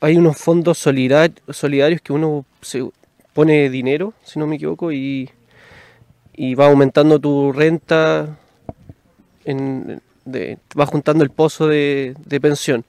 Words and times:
hay 0.00 0.16
unos 0.16 0.36
fondos 0.36 0.78
solidarios 0.78 2.00
que 2.02 2.12
uno 2.12 2.44
se, 2.60 2.84
pone 3.32 3.70
dinero, 3.70 4.12
si 4.22 4.38
no 4.38 4.46
me 4.46 4.56
equivoco, 4.56 4.92
y, 4.92 5.30
va 6.58 6.66
aumentando 6.66 7.18
tu 7.18 7.52
renta, 7.52 8.38
en, 9.44 10.00
va 10.78 10.86
juntando 10.86 11.24
el 11.24 11.30
pozo 11.30 11.66
de, 11.66 12.14
pensión. 12.40 12.84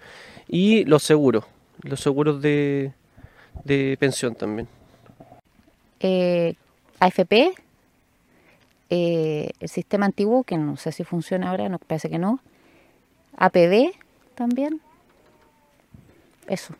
Y 0.48 0.86
los 0.86 1.04
seguros, 1.04 1.46
los 1.84 2.00
seguros 2.00 2.42
de, 2.42 2.92
pensión 4.00 4.36
también. 4.36 4.68
Eh, 6.00 6.56
AFP, 7.00 7.54
eh, 8.90 9.52
el 9.60 9.70
sistema 9.70 10.06
antiguo, 10.06 10.44
que 10.44 10.58
no 10.58 10.78
sé 10.78 10.92
si 10.92 11.04
funciona 11.04 11.50
ahora, 11.50 11.70
no 11.70 11.80
parece 11.80 12.10
que 12.10 12.20
no. 12.20 12.40
APD 13.38 13.94
también. 14.36 14.82
Eso. 16.48 16.74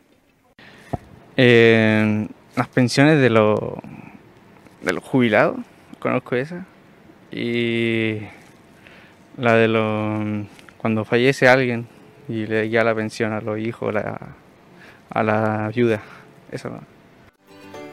Eh, 1.36 2.28
las 2.56 2.68
pensiones 2.68 3.20
de 3.20 3.30
los 3.30 3.58
de 4.82 4.92
los 4.92 5.04
jubilados, 5.04 5.56
conozco 5.98 6.34
esa. 6.34 6.66
Y 7.30 8.18
la 9.36 9.54
de 9.54 9.68
los 9.68 10.46
cuando 10.76 11.04
fallece 11.04 11.48
alguien 11.48 11.86
y 12.28 12.46
le 12.46 12.68
da 12.68 12.84
la 12.84 12.94
pensión 12.94 13.32
a 13.32 13.40
los 13.40 13.58
hijos, 13.58 13.94
a 13.94 15.22
la 15.22 15.70
viuda. 15.74 16.02
Eso 16.50 16.70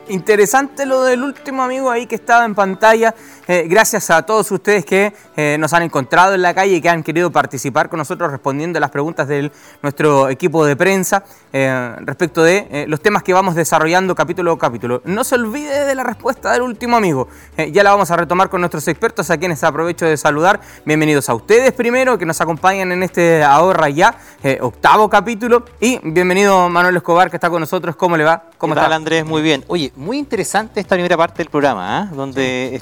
Interesante 0.09 0.87
lo 0.87 1.03
del 1.03 1.21
último 1.21 1.61
amigo 1.61 1.91
ahí 1.91 2.07
que 2.07 2.15
estaba 2.15 2.43
en 2.43 2.55
pantalla. 2.55 3.13
Eh, 3.51 3.65
gracias 3.67 4.11
a 4.11 4.21
todos 4.21 4.51
ustedes 4.51 4.85
que 4.85 5.11
eh, 5.35 5.57
nos 5.59 5.73
han 5.73 5.81
encontrado 5.81 6.35
en 6.35 6.43
la 6.43 6.53
calle 6.53 6.75
y 6.75 6.81
que 6.81 6.89
han 6.89 7.01
querido 7.01 7.31
participar 7.31 7.89
con 7.89 7.97
nosotros 7.97 8.29
respondiendo 8.29 8.77
a 8.77 8.79
las 8.79 8.91
preguntas 8.91 9.27
de 9.27 9.51
nuestro 9.81 10.29
equipo 10.29 10.63
de 10.63 10.75
prensa 10.75 11.23
eh, 11.51 11.95
respecto 12.01 12.43
de 12.43 12.85
los 12.87 13.01
temas 13.01 13.23
que 13.23 13.33
vamos 13.33 13.55
desarrollando 13.55 14.13
capítulo 14.13 14.51
a 14.51 14.59
capítulo. 14.59 15.01
No 15.03 15.23
se 15.23 15.33
olvide 15.33 15.85
de 15.85 15.95
la 15.95 16.03
respuesta 16.03 16.51
del 16.51 16.61
último 16.61 16.95
amigo. 16.95 17.27
ya 17.57 17.81
la 17.81 17.89
vamos 17.89 18.11
a 18.11 18.17
retomar 18.17 18.51
con 18.51 18.61
nuestros 18.61 18.87
expertos 18.87 19.31
a 19.31 19.39
quienes 19.39 19.63
aprovecho 19.63 20.05
de 20.05 20.15
saludar. 20.15 20.59
Bienvenidos 20.85 21.27
a 21.27 21.33
ustedes 21.33 21.71
primero 21.71 22.19
que 22.19 22.27
nos 22.27 22.39
acompañan 22.41 22.91
en 22.91 23.01
este 23.01 23.43
Ahorra 23.43 23.89
Ya, 23.89 24.15
octavo 24.61 25.09
capítulo. 25.09 25.65
Y 25.79 25.99
bienvenido 26.03 26.69
Manuel 26.69 26.97
Escobar 26.97 27.31
que 27.31 27.37
está 27.37 27.49
con 27.49 27.61
nosotros. 27.61 27.95
¿Cómo 27.95 28.15
le 28.15 28.25
va? 28.25 28.43
¿Cómo 28.59 28.75
¿Qué 28.75 28.81
tal, 28.81 28.93
Andrés? 28.93 29.25
Muy 29.25 29.41
bien. 29.41 29.65
Oye, 29.69 29.91
muy 29.95 30.19
interesante 30.19 30.81
esta 30.81 30.95
primera 30.95 31.17
parte 31.17 31.39
del 31.39 31.49
programa, 31.49 32.01
¿ah? 32.01 32.09
donde 32.13 32.75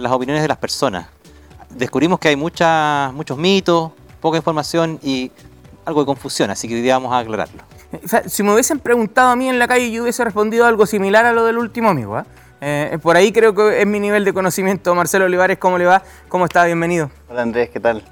las 0.00 0.12
opiniones 0.12 0.42
de 0.42 0.48
las 0.48 0.58
personas. 0.58 1.06
Descubrimos 1.70 2.18
que 2.18 2.28
hay 2.28 2.36
muchas, 2.36 3.12
muchos 3.12 3.38
mitos, 3.38 3.92
poca 4.20 4.36
información 4.36 4.98
y 5.02 5.30
algo 5.84 6.00
de 6.00 6.06
confusión, 6.06 6.50
así 6.50 6.68
que 6.68 6.74
hoy 6.74 6.82
día 6.82 6.94
vamos 6.94 7.12
a 7.12 7.18
aclararlo. 7.18 7.62
Si 8.26 8.42
me 8.42 8.52
hubiesen 8.52 8.78
preguntado 8.78 9.30
a 9.30 9.36
mí 9.36 9.48
en 9.48 9.58
la 9.58 9.68
calle, 9.68 9.90
yo 9.90 10.02
hubiese 10.02 10.24
respondido 10.24 10.66
algo 10.66 10.86
similar 10.86 11.26
a 11.26 11.32
lo 11.32 11.44
del 11.44 11.58
último 11.58 11.90
amigo. 11.90 12.16
¿ah? 12.16 12.24
Eh, 12.60 12.98
por 13.02 13.16
ahí 13.16 13.32
creo 13.32 13.54
que 13.54 13.80
es 13.80 13.86
mi 13.86 14.00
nivel 14.00 14.24
de 14.24 14.32
conocimiento. 14.32 14.94
Marcelo 14.94 15.26
Olivares, 15.26 15.58
¿cómo 15.58 15.76
le 15.76 15.84
va? 15.84 16.02
¿Cómo 16.28 16.44
está? 16.44 16.64
Bienvenido. 16.64 17.10
Hola 17.28 17.42
Andrés, 17.42 17.70
¿qué 17.70 17.80
tal? 17.80 18.02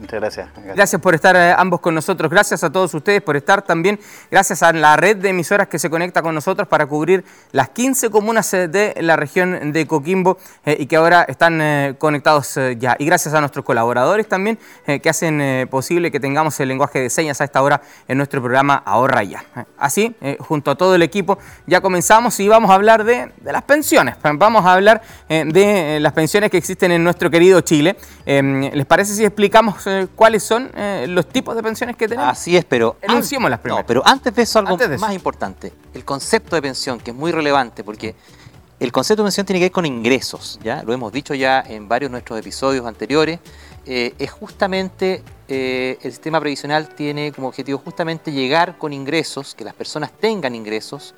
Muchas 0.00 0.20
gracias. 0.20 0.48
Gracias, 0.76 1.00
por 1.00 1.14
estar 1.14 1.34
eh, 1.34 1.54
ambos 1.56 1.80
con 1.80 1.94
nosotros. 1.94 2.30
Gracias 2.30 2.62
a 2.62 2.70
todos 2.70 2.94
ustedes 2.94 3.20
por 3.20 3.36
estar 3.36 3.62
también. 3.62 3.98
Gracias 4.30 4.62
a 4.62 4.72
la 4.72 4.96
red 4.96 5.16
de 5.16 5.30
emisoras 5.30 5.66
que 5.66 5.78
se 5.78 5.90
conecta 5.90 6.22
con 6.22 6.34
nosotros 6.34 6.68
para 6.68 6.86
cubrir 6.86 7.24
las 7.50 7.70
15 7.70 8.10
comunas 8.10 8.52
eh, 8.54 8.68
de 8.68 8.94
la 9.00 9.16
región 9.16 9.72
de 9.72 9.86
Coquimbo 9.86 10.38
eh, 10.64 10.76
y 10.78 10.86
que 10.86 10.96
ahora 10.96 11.22
están 11.22 11.96
conectados 11.98 12.58
ya. 12.78 12.96
Y 12.98 13.06
gracias 13.06 13.34
a 13.34 13.40
nuestros 13.40 13.64
colaboradores 13.64 14.28
también 14.28 14.58
que 14.86 15.08
hacen 15.08 15.68
posible 15.68 16.10
que 16.10 16.20
tengamos 16.20 16.58
el 16.60 16.68
lenguaje 16.68 17.00
de 17.00 17.10
señas 17.10 17.40
a 17.40 17.44
esta 17.44 17.62
hora 17.62 17.80
en 18.06 18.16
nuestro 18.16 18.40
programa 18.40 18.82
Ahorra 18.84 19.24
Ya. 19.24 19.44
Así, 19.78 20.14
junto 20.38 20.70
a 20.70 20.74
todo 20.76 20.94
el 20.94 21.02
equipo, 21.02 21.38
ya 21.66 21.80
comenzamos 21.80 22.38
y 22.40 22.48
vamos 22.48 22.70
a 22.70 22.74
hablar 22.74 23.04
de, 23.04 23.32
de 23.36 23.52
las 23.52 23.62
pensiones. 23.62 24.16
Vamos 24.22 24.64
a 24.64 24.74
hablar 24.74 25.02
de 25.28 25.98
las 26.00 26.12
pensiones 26.12 26.50
que 26.50 26.58
existen 26.58 26.92
en 26.92 27.02
nuestro 27.02 27.30
querido 27.30 27.60
Chile. 27.62 27.96
¿Les 28.26 28.86
parece 28.86 29.14
si 29.14 29.24
explicamos 29.24 29.87
eh, 29.88 30.08
cuáles 30.14 30.42
son 30.42 30.70
eh, 30.74 31.06
los 31.08 31.28
tipos 31.28 31.54
de 31.56 31.62
pensiones 31.62 31.96
que 31.96 32.08
tenemos. 32.08 32.30
Así 32.30 32.56
es, 32.56 32.64
pero. 32.64 32.96
Enunciemos 33.02 33.50
las 33.50 33.60
primeras. 33.60 33.84
No, 33.84 33.86
pero 33.86 34.02
antes 34.06 34.34
de 34.34 34.42
eso, 34.42 34.58
algo 34.58 34.76
más 34.98 35.12
importante. 35.12 35.72
El 35.94 36.04
concepto 36.04 36.56
de 36.56 36.62
pensión, 36.62 36.98
que 37.00 37.10
es 37.10 37.16
muy 37.16 37.32
relevante, 37.32 37.84
porque 37.84 38.14
el 38.80 38.92
concepto 38.92 39.22
de 39.22 39.26
pensión 39.26 39.46
tiene 39.46 39.60
que 39.60 39.64
ver 39.66 39.72
con 39.72 39.86
ingresos, 39.86 40.58
¿ya? 40.62 40.82
Lo 40.82 40.92
hemos 40.92 41.12
dicho 41.12 41.34
ya 41.34 41.60
en 41.66 41.88
varios 41.88 42.10
de 42.10 42.12
nuestros 42.12 42.38
episodios 42.38 42.86
anteriores. 42.86 43.40
Eh, 43.86 44.14
es 44.18 44.30
justamente. 44.30 45.22
el 45.48 46.12
sistema 46.12 46.38
previsional 46.40 46.94
tiene 46.94 47.32
como 47.32 47.48
objetivo 47.48 47.78
justamente 47.78 48.30
llegar 48.30 48.76
con 48.76 48.92
ingresos, 48.92 49.54
que 49.54 49.64
las 49.64 49.72
personas 49.72 50.12
tengan 50.12 50.54
ingresos, 50.54 51.14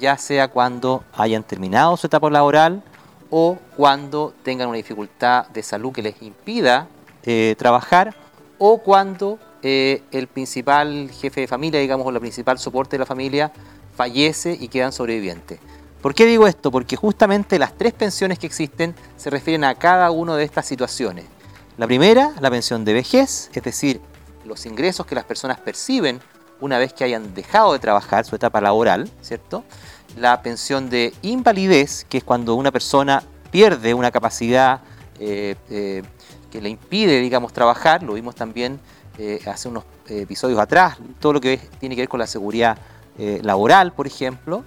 ya 0.00 0.16
sea 0.16 0.48
cuando 0.48 1.04
hayan 1.12 1.42
terminado 1.42 1.96
su 1.98 2.06
etapa 2.06 2.30
laboral 2.30 2.82
o 3.30 3.58
cuando 3.76 4.32
tengan 4.42 4.68
una 4.68 4.76
dificultad 4.76 5.48
de 5.48 5.62
salud 5.62 5.92
que 5.92 6.02
les 6.02 6.22
impida 6.22 6.88
eh, 7.24 7.54
trabajar 7.58 8.14
o 8.58 8.78
cuando 8.78 9.38
eh, 9.62 10.02
el 10.12 10.26
principal 10.26 11.10
jefe 11.10 11.40
de 11.40 11.46
familia, 11.46 11.80
digamos, 11.80 12.06
o 12.06 12.12
la 12.12 12.20
principal 12.20 12.58
soporte 12.58 12.96
de 12.96 12.98
la 12.98 13.06
familia 13.06 13.50
fallece 13.96 14.56
y 14.60 14.68
quedan 14.68 14.92
sobrevivientes. 14.92 15.58
¿Por 16.02 16.14
qué 16.14 16.26
digo 16.26 16.46
esto? 16.46 16.70
Porque 16.70 16.96
justamente 16.96 17.58
las 17.58 17.72
tres 17.78 17.94
pensiones 17.94 18.38
que 18.38 18.46
existen 18.46 18.94
se 19.16 19.30
refieren 19.30 19.64
a 19.64 19.74
cada 19.74 20.10
una 20.10 20.36
de 20.36 20.44
estas 20.44 20.66
situaciones. 20.66 21.24
La 21.78 21.86
primera, 21.86 22.34
la 22.40 22.50
pensión 22.50 22.84
de 22.84 22.92
vejez, 22.92 23.50
es 23.54 23.62
decir, 23.62 24.02
los 24.44 24.66
ingresos 24.66 25.06
que 25.06 25.14
las 25.14 25.24
personas 25.24 25.58
perciben 25.58 26.20
una 26.60 26.76
vez 26.76 26.92
que 26.92 27.04
hayan 27.04 27.32
dejado 27.32 27.72
de 27.72 27.78
trabajar 27.78 28.26
su 28.26 28.36
etapa 28.36 28.60
laboral, 28.60 29.10
¿cierto? 29.22 29.64
La 30.18 30.42
pensión 30.42 30.90
de 30.90 31.14
invalidez, 31.22 32.04
que 32.06 32.18
es 32.18 32.24
cuando 32.24 32.54
una 32.54 32.70
persona 32.70 33.22
pierde 33.50 33.94
una 33.94 34.10
capacidad 34.10 34.82
que 36.54 36.60
le 36.60 36.68
impide, 36.68 37.20
digamos, 37.20 37.52
trabajar, 37.52 38.04
lo 38.04 38.14
vimos 38.14 38.36
también 38.36 38.78
hace 39.46 39.68
unos 39.68 39.84
episodios 40.08 40.58
atrás, 40.60 40.96
todo 41.18 41.32
lo 41.34 41.40
que 41.40 41.58
tiene 41.80 41.96
que 41.96 42.02
ver 42.02 42.08
con 42.08 42.20
la 42.20 42.28
seguridad 42.28 42.78
laboral, 43.42 43.92
por 43.92 44.06
ejemplo. 44.06 44.62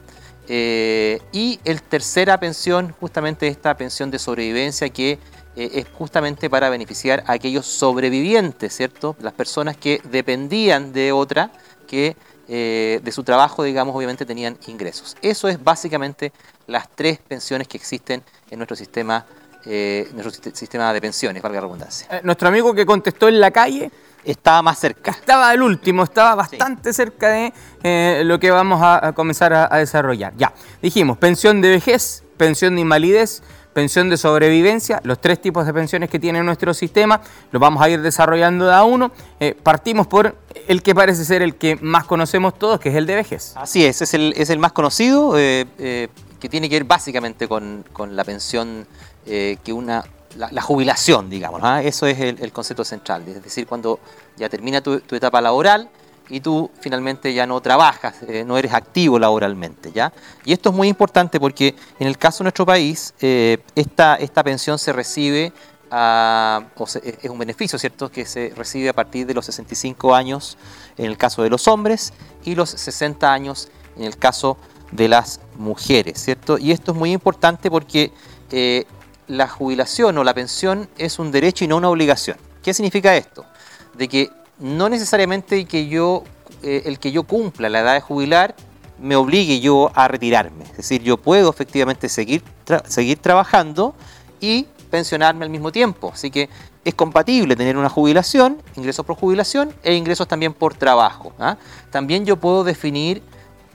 y 0.48 1.60
el 1.64 1.82
tercera 1.82 2.38
pensión, 2.40 2.94
justamente 3.00 3.48
esta 3.48 3.76
pensión 3.78 4.12
de 4.12 4.20
sobrevivencia 4.20 4.90
que 4.90 5.18
es 5.56 5.86
justamente 5.98 6.50
para 6.50 6.70
beneficiar 6.70 7.24
a 7.26 7.34
aquellos 7.34 7.66
sobrevivientes, 7.66 8.76
¿cierto? 8.76 9.16
Las 9.20 9.34
personas 9.34 9.78
que 9.78 10.02
dependían 10.12 10.92
de 10.92 11.14
otra, 11.14 11.52
que 11.88 12.18
eh, 12.50 13.02
de 13.04 13.12
su 13.12 13.24
trabajo, 13.24 13.64
digamos, 13.64 13.94
obviamente 13.94 14.26
tenían 14.26 14.58
ingresos. 14.68 15.18
Eso 15.22 15.50
es 15.50 15.62
básicamente 15.62 16.32
las 16.66 16.88
tres 16.90 17.20
pensiones 17.20 17.68
que 17.68 17.76
existen 17.76 18.24
en 18.50 18.60
nuestro 18.60 18.78
sistema, 18.78 19.26
eh, 19.68 20.10
nuestro 20.14 20.52
sistema 20.54 20.94
de 20.94 21.02
pensiones, 21.02 21.42
valga 21.42 21.58
la 21.58 21.68
redundancia. 21.68 22.08
Eh, 22.10 22.22
nuestro 22.24 22.48
amigo 22.48 22.74
que 22.74 22.86
contestó 22.86 23.28
en 23.28 23.40
la 23.40 23.52
calle 23.52 23.92
estaba 24.24 24.62
más 24.62 24.80
cerca. 24.80 25.12
Estaba 25.12 25.54
el 25.54 25.62
último, 25.62 26.04
estaba 26.04 26.36
bastante 26.36 26.94
cerca 26.94 27.30
de 27.30 28.24
lo 28.24 28.40
que 28.40 28.52
vamos 28.52 28.82
a, 28.84 29.14
comenzar 29.14 29.54
a, 29.54 29.68
a, 29.72 29.78
desarrollar. 29.78 30.34
Ya, 30.38 30.54
dijimos, 30.82 31.18
pensión 31.18 31.62
de 31.62 31.70
vejez, 31.70 32.24
pensión 32.38 32.76
de 32.76 32.82
invalidez, 32.82 33.42
pensión 33.78 34.10
de 34.10 34.18
sobrevivencia, 34.18 35.00
los 35.04 35.22
tres 35.22 35.40
tipos 35.40 35.64
de 35.64 35.72
pensiones 35.72 36.10
que 36.10 36.18
tiene 36.18 36.42
nuestro 36.42 36.74
sistema, 36.74 37.22
los 37.52 37.60
vamos 37.60 37.80
a 37.84 37.88
ir 37.88 38.02
desarrollando 38.02 38.66
de 38.66 38.74
a 38.74 38.84
uno. 38.84 39.12
Eh, 39.40 39.56
partimos 39.62 40.08
por 40.08 40.36
el 40.68 40.82
que 40.82 40.96
parece 40.96 41.24
ser 41.24 41.44
el 41.44 41.58
que 41.58 41.76
más 41.76 42.06
conocemos 42.06 42.58
todos, 42.58 42.80
que 42.80 42.90
es 42.90 42.96
el 42.96 43.06
de 43.06 43.14
vejez. 43.14 43.54
Así 43.56 43.86
es, 43.86 44.02
es 44.02 44.16
el, 44.16 44.34
es 44.36 44.50
el 44.50 44.58
más 44.58 44.72
conocido, 44.72 45.38
eh, 45.38 45.68
eh, 45.78 46.08
que 46.40 46.50
tiene 46.50 46.70
que 46.70 46.78
ver 46.78 46.86
básicamente 46.86 47.48
con, 47.48 47.86
la 48.10 48.24
pensión, 48.24 48.88
que 49.28 49.74
una, 49.74 50.04
la, 50.38 50.62
jubilación, 50.62 51.30
digamos. 51.30 51.62
¿ah? 51.64 51.84
Eso 51.84 52.08
es 52.08 52.20
el, 52.20 52.52
concepto 52.52 52.84
central, 52.84 53.28
es 53.28 53.44
decir, 53.44 53.68
cuando 53.68 54.00
ya 54.38 54.50
termina 54.50 54.82
tu, 54.82 55.00
tu 55.02 55.16
etapa 55.16 55.42
laboral, 55.42 55.90
y 56.30 56.40
tú 56.42 56.70
finalmente 56.80 57.34
ya 57.34 57.46
no 57.46 57.62
trabajas, 57.62 58.16
eh, 58.28 58.44
no 58.46 58.58
eres 58.58 58.74
activo 58.74 59.20
laboralmente. 59.20 59.92
¿ya? 59.92 60.12
Y 60.46 60.54
esto 60.54 60.70
es 60.70 60.76
muy 60.76 60.88
importante 60.88 61.40
porque 61.40 61.76
en 62.00 62.08
el 62.08 62.18
caso 62.18 62.40
de 62.40 62.46
nuestro 62.46 62.66
país, 62.66 63.14
eh, 63.22 63.60
esta, 63.76 64.16
esta 64.16 64.44
pensión 64.44 64.78
se 64.78 64.94
recibe, 64.94 65.54
es 65.90 67.30
un 67.30 67.40
beneficio, 67.40 67.80
¿cierto?, 67.80 68.12
que 68.12 68.26
se 68.26 68.52
recibe 68.56 68.90
a 68.90 68.94
partir 68.94 69.26
de 69.26 69.34
los 69.34 69.46
65 69.46 70.14
años 70.14 70.58
en 70.98 71.06
el 71.06 71.18
caso 71.18 71.44
de 71.44 71.50
los 71.50 71.68
hombres 71.70 72.12
y 72.44 72.56
los 72.56 72.72
60 72.72 73.32
años 73.32 73.70
en 73.96 74.04
el 74.04 74.18
caso 74.18 74.58
de 74.92 75.08
las 75.08 75.40
mujeres, 75.56 76.22
¿cierto? 76.22 76.58
Y 76.58 76.72
esto 76.72 76.92
es 76.92 76.98
muy 76.98 77.14
importante 77.14 77.72
porque 77.72 78.12
eh, 78.52 78.86
la 79.28 79.48
jubilación 79.48 80.18
o 80.18 80.24
la 80.24 80.34
pensión 80.34 80.90
es 80.98 81.20
un 81.20 81.32
derecho 81.32 81.66
y 81.66 81.68
no 81.68 81.78
una 81.78 81.90
obligación. 81.90 82.38
¿Qué 82.64 82.74
significa 82.74 83.16
esto? 83.16 83.46
De 83.94 84.08
que 84.08 84.30
no 84.60 84.90
necesariamente 84.90 85.66
que 85.66 85.88
yo, 85.88 86.24
eh, 86.64 86.84
el 86.86 87.00
que 87.00 87.12
yo 87.12 87.24
cumpla 87.24 87.70
la 87.70 87.80
edad 87.80 87.94
de 87.94 88.02
jubilar 88.02 88.56
me 89.00 89.16
obligue 89.16 89.60
yo 89.60 89.92
a 89.94 90.08
retirarme. 90.08 90.64
Es 90.64 90.78
decir, 90.78 91.04
yo 91.04 91.18
puedo 91.18 91.50
efectivamente 91.50 92.10
seguir, 92.10 92.44
seguir 92.88 93.20
trabajando 93.20 93.94
y 94.40 94.68
pensionarme 94.90 95.46
al 95.46 95.52
mismo 95.52 95.72
tiempo. 95.72 96.12
Así 96.14 96.32
que 96.32 96.50
es 96.84 96.96
compatible 96.96 97.56
tener 97.56 97.78
una 97.78 97.90
jubilación, 97.90 98.62
ingresos 98.76 99.06
por 99.06 99.16
jubilación 99.18 99.74
e 99.84 99.94
ingresos 99.94 100.28
también 100.28 100.54
por 100.54 100.74
trabajo. 100.74 101.34
¿ah? 101.38 101.58
También 101.92 102.26
yo 102.26 102.38
puedo 102.38 102.64
definir 102.64 103.22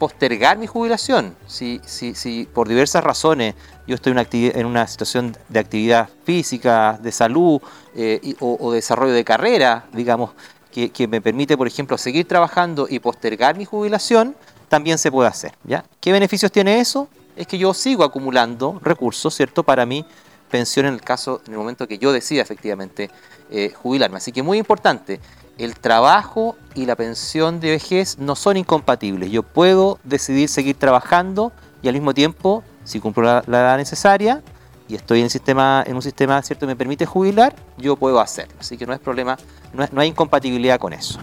postergar 0.03 0.57
mi 0.57 0.67
jubilación. 0.67 1.33
Si, 1.47 1.79
si, 1.85 2.13
si 2.13 2.43
por 2.43 2.67
diversas 2.67 3.01
razones 3.01 3.55
yo 3.87 3.95
estoy 3.95 4.13
en 4.53 4.65
una 4.65 4.85
situación 4.85 5.33
de 5.47 5.59
actividad 5.59 6.09
física, 6.25 6.99
de 7.01 7.09
salud 7.09 7.61
eh, 7.95 8.35
o, 8.41 8.73
desarrollo 8.73 9.13
de 9.13 9.23
carrera, 9.23 9.85
digamos, 9.93 10.31
que, 10.73 11.07
me 11.07 11.21
permite, 11.21 11.55
por 11.55 11.67
ejemplo, 11.67 11.97
seguir 11.97 12.27
trabajando 12.27 12.85
y 12.89 12.99
postergar 12.99 13.55
mi 13.55 13.63
jubilación, 13.63 14.35
también 14.67 14.97
se 14.97 15.09
puede 15.09 15.29
hacer. 15.29 15.53
¿ya? 15.63 15.85
¿Qué 16.01 16.11
beneficios 16.11 16.51
tiene 16.51 16.81
eso? 16.81 17.07
Es 17.37 17.47
que 17.47 17.57
yo 17.57 17.73
sigo 17.73 18.03
acumulando 18.03 18.81
recursos, 18.83 19.33
¿cierto?, 19.33 19.63
para 19.63 19.85
mi 19.85 20.05
pensión 20.51 20.85
en 20.85 20.95
el 20.95 21.01
caso, 21.01 21.41
en 21.47 21.53
el 21.53 21.59
momento 21.59 21.87
que 21.87 21.97
yo 21.97 22.11
decida 22.11 22.41
efectivamente 22.41 23.09
eh, 23.49 23.71
jubilarme. 23.73 24.17
Así 24.17 24.33
que 24.33 24.43
muy 24.43 24.57
importante, 24.57 25.21
el 25.57 25.75
trabajo 25.75 26.55
y 26.75 26.85
la 26.85 26.95
pensión 26.95 27.59
de 27.59 27.71
vejez 27.71 28.17
no 28.17 28.35
son 28.35 28.57
incompatibles. 28.57 29.31
Yo 29.31 29.43
puedo 29.43 29.99
decidir 30.03 30.49
seguir 30.49 30.77
trabajando 30.77 31.51
y 31.81 31.87
al 31.87 31.93
mismo 31.93 32.13
tiempo, 32.13 32.63
si 32.83 32.99
cumplo 32.99 33.23
la, 33.23 33.43
edad 33.47 33.77
necesaria, 33.77 34.41
y 34.87 34.95
estoy 34.95 35.21
en, 35.21 35.29
sistema, 35.29 35.83
en 35.85 35.95
un 35.95 36.01
sistema 36.01 36.41
cierto 36.41 36.67
me 36.67 36.75
permite 36.75 37.05
jubilar, 37.05 37.55
yo 37.77 37.95
puedo 37.95 38.19
hacerlo. 38.19 38.55
Así 38.59 38.77
que 38.77 38.85
no 38.85 38.93
es 38.93 38.99
problema, 38.99 39.37
no, 39.73 40.01
hay 40.01 40.09
incompatibilidad 40.09 40.79
con 40.79 40.93
eso. 40.93 41.19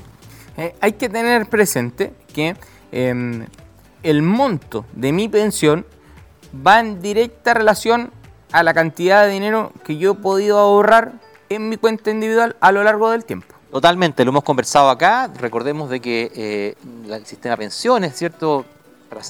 Eh, 0.56 0.75
hay 0.81 0.93
que 0.93 1.09
tener 1.09 1.49
presente 1.49 2.12
que 2.33 2.56
em, 2.93 3.47
el 4.03 4.23
monto 4.23 4.85
de 4.93 5.12
mi 5.12 5.29
pensión 5.29 5.87
va 6.55 6.81
en 6.81 7.00
directa 7.00 7.55
relación 7.55 8.11
a 8.53 8.62
la 8.62 8.75
cantidad 8.75 9.25
de 9.25 9.33
dinero 9.33 9.73
que 9.85 9.97
yo 9.97 10.12
he 10.12 10.15
podido 10.15 10.59
ahorrar 10.59 11.12
en 11.49 11.69
mi 11.69 11.76
cuenta 11.76 12.11
individual 12.11 12.56
a 12.61 12.73
lo 12.73 12.83
largo 12.83 13.11
del 13.11 13.25
tiempo. 13.25 13.60
Totalmente, 13.71 14.25
lo 14.25 14.31
hemos 14.31 14.43
conversado 14.43 14.91
acá. 14.91 15.31
Recordemos 15.37 15.91
de 15.91 16.01
que 16.01 16.33
eh, 16.35 16.75
el 17.09 17.25
sistema 17.25 17.53
de 17.53 17.59
pensiones, 17.59 18.17
¿cierto? 18.17 18.65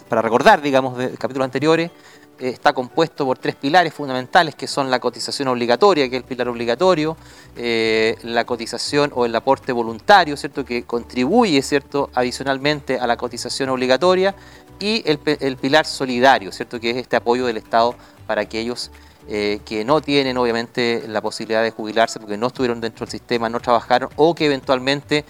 Para, 0.09 0.23
recordar, 0.23 0.63
digamos, 0.63 0.97
de 0.97 1.11
capítulos 1.13 1.45
anteriores, 1.45 1.91
está 2.39 2.73
compuesto 2.73 3.27
por 3.27 3.39
tres 3.39 3.55
pilares 3.55 3.93
fundamentales 3.93 4.55
que 4.55 4.67
son 4.67 4.91
la 4.91 4.99
cotización 4.99 5.49
obligatoria, 5.49 6.09
que 6.09 6.17
es 6.17 6.23
el 6.23 6.29
pilar 6.29 6.49
obligatorio, 6.49 7.17
eh, 7.57 8.17
la 8.23 8.45
cotización 8.45 9.13
o 9.15 9.27
el 9.27 9.35
aporte 9.37 9.73
voluntario, 9.73 10.37
¿cierto? 10.37 10.65
que 10.65 10.85
contribuye 10.85 11.61
¿cierto? 11.61 12.09
adicionalmente 12.15 12.99
a 12.99 13.07
la 13.07 13.17
cotización 13.17 13.69
obligatoria, 13.69 14.35
y 14.79 15.03
el, 15.07 15.19
pilar 15.59 15.85
solidario, 15.85 16.51
¿cierto? 16.53 16.81
que 16.81 16.91
es 16.91 16.97
este 16.97 17.17
apoyo 17.17 17.45
del 17.45 17.59
Estado 17.59 17.95
para 18.27 18.41
aquellos 18.41 18.91
eh, 19.33 19.61
que 19.65 19.85
no 19.85 20.01
tienen 20.01 20.37
obviamente 20.39 21.05
la 21.07 21.21
posibilidad 21.21 21.63
de 21.63 21.71
jubilarse 21.71 22.19
porque 22.19 22.37
no 22.37 22.49
estuvieron 22.49 22.81
dentro 22.81 23.07
del 23.07 23.13
sistema, 23.13 23.49
no 23.49 23.61
trabajaron 23.61 24.11
o 24.17 24.35
que 24.35 24.47
eventualmente 24.47 25.25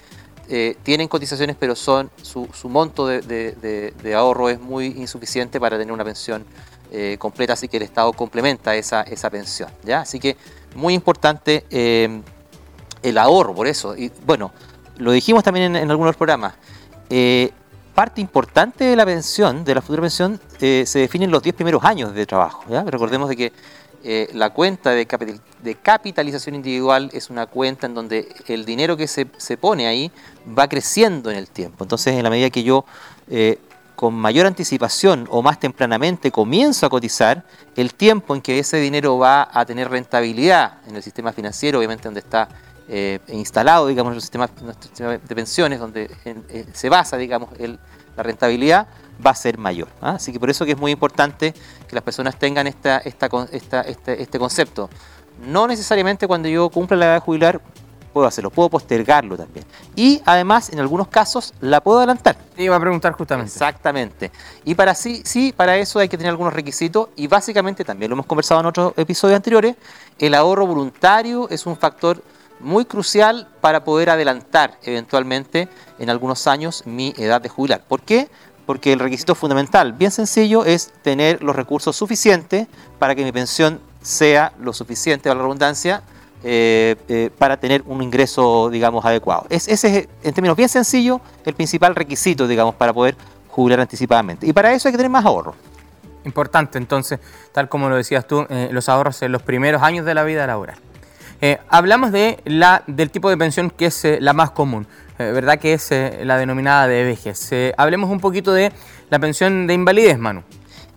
eh, 0.49 0.75
tienen 0.81 1.07
cotizaciones 1.07 1.55
pero 1.59 1.75
son 1.75 2.09
su, 2.23 2.49
monto 2.63 3.05
de, 3.05 4.13
ahorro 4.17 4.49
es 4.49 4.59
muy 4.59 4.87
insuficiente 4.87 5.59
para 5.59 5.77
tener 5.77 5.93
una 5.93 6.03
pensión 6.03 6.43
eh, 6.91 7.17
completa, 7.19 7.53
así 7.53 7.67
que 7.67 7.77
el 7.77 7.83
Estado 7.83 8.11
complementa 8.13 8.73
esa, 8.73 9.05
pensión. 9.29 9.69
¿ya? 9.83 9.99
Así 9.99 10.19
que 10.19 10.35
muy 10.73 10.95
importante 10.95 11.65
el 11.69 13.17
ahorro, 13.19 13.53
por 13.53 13.67
eso. 13.67 13.95
Y 13.95 14.11
bueno, 14.25 14.51
lo 14.97 15.11
dijimos 15.11 15.43
también 15.43 15.75
en, 15.75 15.91
algunos 15.91 16.15
programas. 16.15 16.55
Parte 17.93 18.19
importante 18.19 18.85
de 18.85 18.95
la 18.95 19.05
pensión, 19.05 19.63
de 19.63 19.75
la 19.75 19.81
futura 19.81 20.01
pensión, 20.01 20.41
se 20.57 20.99
define 20.99 21.25
en 21.25 21.31
los 21.31 21.43
10 21.43 21.53
primeros 21.53 21.83
años 21.83 22.15
de 22.15 22.25
trabajo. 22.25 22.63
Recordemos 22.87 23.29
de 23.29 23.35
que 23.35 23.53
la 24.33 24.49
cuenta 24.51 24.91
de, 24.91 25.05
capitalización 25.81 26.55
individual 26.55 27.09
es 27.13 27.29
una 27.29 27.45
cuenta 27.45 27.87
en 27.87 27.93
donde 27.93 28.27
el 28.47 28.65
dinero 28.65 28.97
que 28.97 29.07
se, 29.07 29.27
se, 29.37 29.57
pone 29.57 29.87
ahí 29.87 30.11
va 30.57 30.67
creciendo 30.67 31.29
en 31.29 31.37
el 31.37 31.49
tiempo. 31.49 31.83
Entonces, 31.83 32.15
en 32.15 32.23
la 32.23 32.29
medida 32.29 32.49
que 32.49 32.63
yo 32.63 32.85
con 34.01 34.15
mayor 34.15 34.47
anticipación 34.47 35.27
o 35.29 35.43
más 35.43 35.59
tempranamente 35.59 36.31
comienzo 36.31 36.87
a 36.87 36.89
cotizar, 36.89 37.43
el 37.75 37.93
tiempo 37.93 38.33
en 38.33 38.41
que 38.41 38.57
ese 38.57 38.77
dinero 38.77 39.19
va 39.19 39.47
a 39.53 39.63
tener 39.63 39.91
rentabilidad 39.91 40.79
en 40.87 40.95
el 40.95 41.03
sistema 41.03 41.31
financiero, 41.31 41.77
obviamente 41.77 42.05
donde 42.05 42.21
está 42.21 42.49
eh, 42.89 43.19
instalado, 43.27 43.85
digamos, 43.85 44.15
el 44.15 44.21
sistema, 44.21 44.49
de 44.49 45.35
pensiones, 45.35 45.79
donde 45.79 46.09
eh, 46.25 46.65
se 46.73 46.89
basa, 46.89 47.15
digamos, 47.15 47.51
la 48.17 48.23
rentabilidad, 48.23 48.87
va 49.25 49.31
a 49.31 49.35
ser 49.35 49.57
mayor. 49.57 49.87
¿ah? 50.01 50.11
Así 50.11 50.31
que 50.31 50.39
por 50.39 50.49
eso 50.49 50.65
que 50.65 50.71
es 50.71 50.77
muy 50.77 50.91
importante 50.91 51.53
que 51.87 51.95
las 51.95 52.03
personas 52.03 52.37
tengan 52.37 52.67
esta, 52.67 52.97
esta, 52.99 53.29
este, 53.51 54.21
este 54.21 54.39
concepto. 54.39 54.89
No 55.45 55.67
necesariamente 55.67 56.27
cuando 56.27 56.49
yo 56.49 56.69
cumpla 56.69 56.97
la 56.97 57.05
edad 57.05 57.13
de 57.15 57.19
jubilar 57.19 57.61
puedo 58.11 58.27
hacerlo, 58.27 58.49
puedo 58.49 58.69
postergarlo 58.69 59.37
también. 59.37 59.65
Y 59.95 60.21
además, 60.25 60.69
en 60.69 60.79
algunos 60.79 61.07
casos, 61.07 61.53
la 61.61 61.81
puedo 61.81 61.99
adelantar. 61.99 62.35
Te 62.55 62.63
iba 62.63 62.75
a 62.75 62.79
preguntar 62.79 63.13
justamente. 63.13 63.51
Exactamente. 63.51 64.31
Y 64.65 64.75
para 64.75 64.93
sí, 64.95 65.21
sí, 65.25 65.53
para 65.55 65.77
eso 65.77 65.99
hay 65.99 66.09
que 66.09 66.17
tener 66.17 66.31
algunos 66.31 66.53
requisitos 66.53 67.09
y 67.15 67.27
básicamente, 67.27 67.83
también 67.83 68.09
lo 68.09 68.15
hemos 68.15 68.25
conversado 68.25 68.59
en 68.61 68.67
otros 68.67 68.93
episodios 68.97 69.37
anteriores, 69.37 69.75
el 70.19 70.33
ahorro 70.35 70.67
voluntario 70.67 71.49
es 71.49 71.65
un 71.65 71.77
factor 71.77 72.21
muy 72.59 72.85
crucial 72.85 73.47
para 73.59 73.83
poder 73.83 74.11
adelantar 74.11 74.77
eventualmente 74.83 75.67
en 75.97 76.09
algunos 76.11 76.45
años 76.45 76.83
mi 76.85 77.13
edad 77.17 77.41
de 77.41 77.49
jubilar. 77.49 77.81
¿Por 77.87 78.01
qué? 78.01 78.29
Porque 78.65 78.93
el 78.93 78.99
requisito 78.99 79.35
fundamental, 79.35 79.93
bien 79.93 80.11
sencillo, 80.11 80.65
es 80.65 80.91
tener 81.01 81.43
los 81.43 81.55
recursos 81.55 81.95
suficientes 81.95 82.67
para 82.99 83.15
que 83.15 83.23
mi 83.23 83.31
pensión 83.31 83.79
sea 84.01 84.53
lo 84.59 84.73
suficiente, 84.73 85.29
a 85.29 85.35
la 85.35 85.41
redundancia, 85.41 86.03
eh, 86.43 86.95
eh, 87.07 87.29
para 87.37 87.57
tener 87.57 87.83
un 87.85 88.01
ingreso, 88.01 88.69
digamos, 88.71 89.05
adecuado. 89.05 89.45
Es, 89.49 89.67
ese 89.67 89.99
es, 89.99 90.07
en 90.23 90.33
términos 90.33 90.57
bien 90.57 90.69
sencillos, 90.69 91.21
el 91.45 91.53
principal 91.53 91.95
requisito, 91.95 92.47
digamos, 92.47 92.73
para 92.73 92.93
poder 92.93 93.15
jubilar 93.47 93.79
anticipadamente. 93.79 94.47
Y 94.47 94.53
para 94.53 94.73
eso 94.73 94.87
hay 94.87 94.93
que 94.93 94.97
tener 94.97 95.11
más 95.11 95.23
ahorro. 95.23 95.53
Importante, 96.25 96.79
entonces, 96.79 97.19
tal 97.51 97.69
como 97.69 97.89
lo 97.89 97.95
decías 97.95 98.25
tú, 98.25 98.47
eh, 98.49 98.69
los 98.71 98.89
ahorros 98.89 99.21
en 99.21 99.31
los 99.31 99.43
primeros 99.43 99.83
años 99.83 100.05
de 100.05 100.15
la 100.15 100.23
vida 100.23 100.47
laboral. 100.47 100.77
Hablamos 101.69 102.11
de 102.11 102.39
la, 102.45 102.83
del 102.85 103.09
tipo 103.09 103.27
de 103.27 103.35
pensión 103.35 103.71
que 103.71 103.87
es 103.87 104.05
la 104.19 104.31
más 104.31 104.51
común, 104.51 104.85
¿verdad? 105.31 105.59
Que 105.59 105.73
es 105.73 105.89
la 106.23 106.37
denominada 106.37 106.87
de 106.87 107.03
vejez. 107.03 107.49
hablemos 107.77 108.09
un 108.09 108.19
poquito 108.19 108.53
de 108.53 108.71
la 109.09 109.19
pensión 109.19 109.67
de 109.67 109.73
invalidez, 109.73 110.17
Manu. 110.17 110.43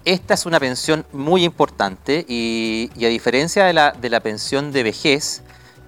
Esta 0.04 0.34
es 0.34 0.44
una 0.46 0.60
pensión 0.60 1.06
muy 1.12 1.44
importante 1.44 2.24
y, 2.28 2.90
a 2.96 3.08
diferencia 3.08 3.64
de 3.64 3.72
la, 3.72 3.92
de 3.92 4.10
la, 4.10 4.20
pensión 4.20 4.70
de 4.70 4.82
vejez, 4.82 5.42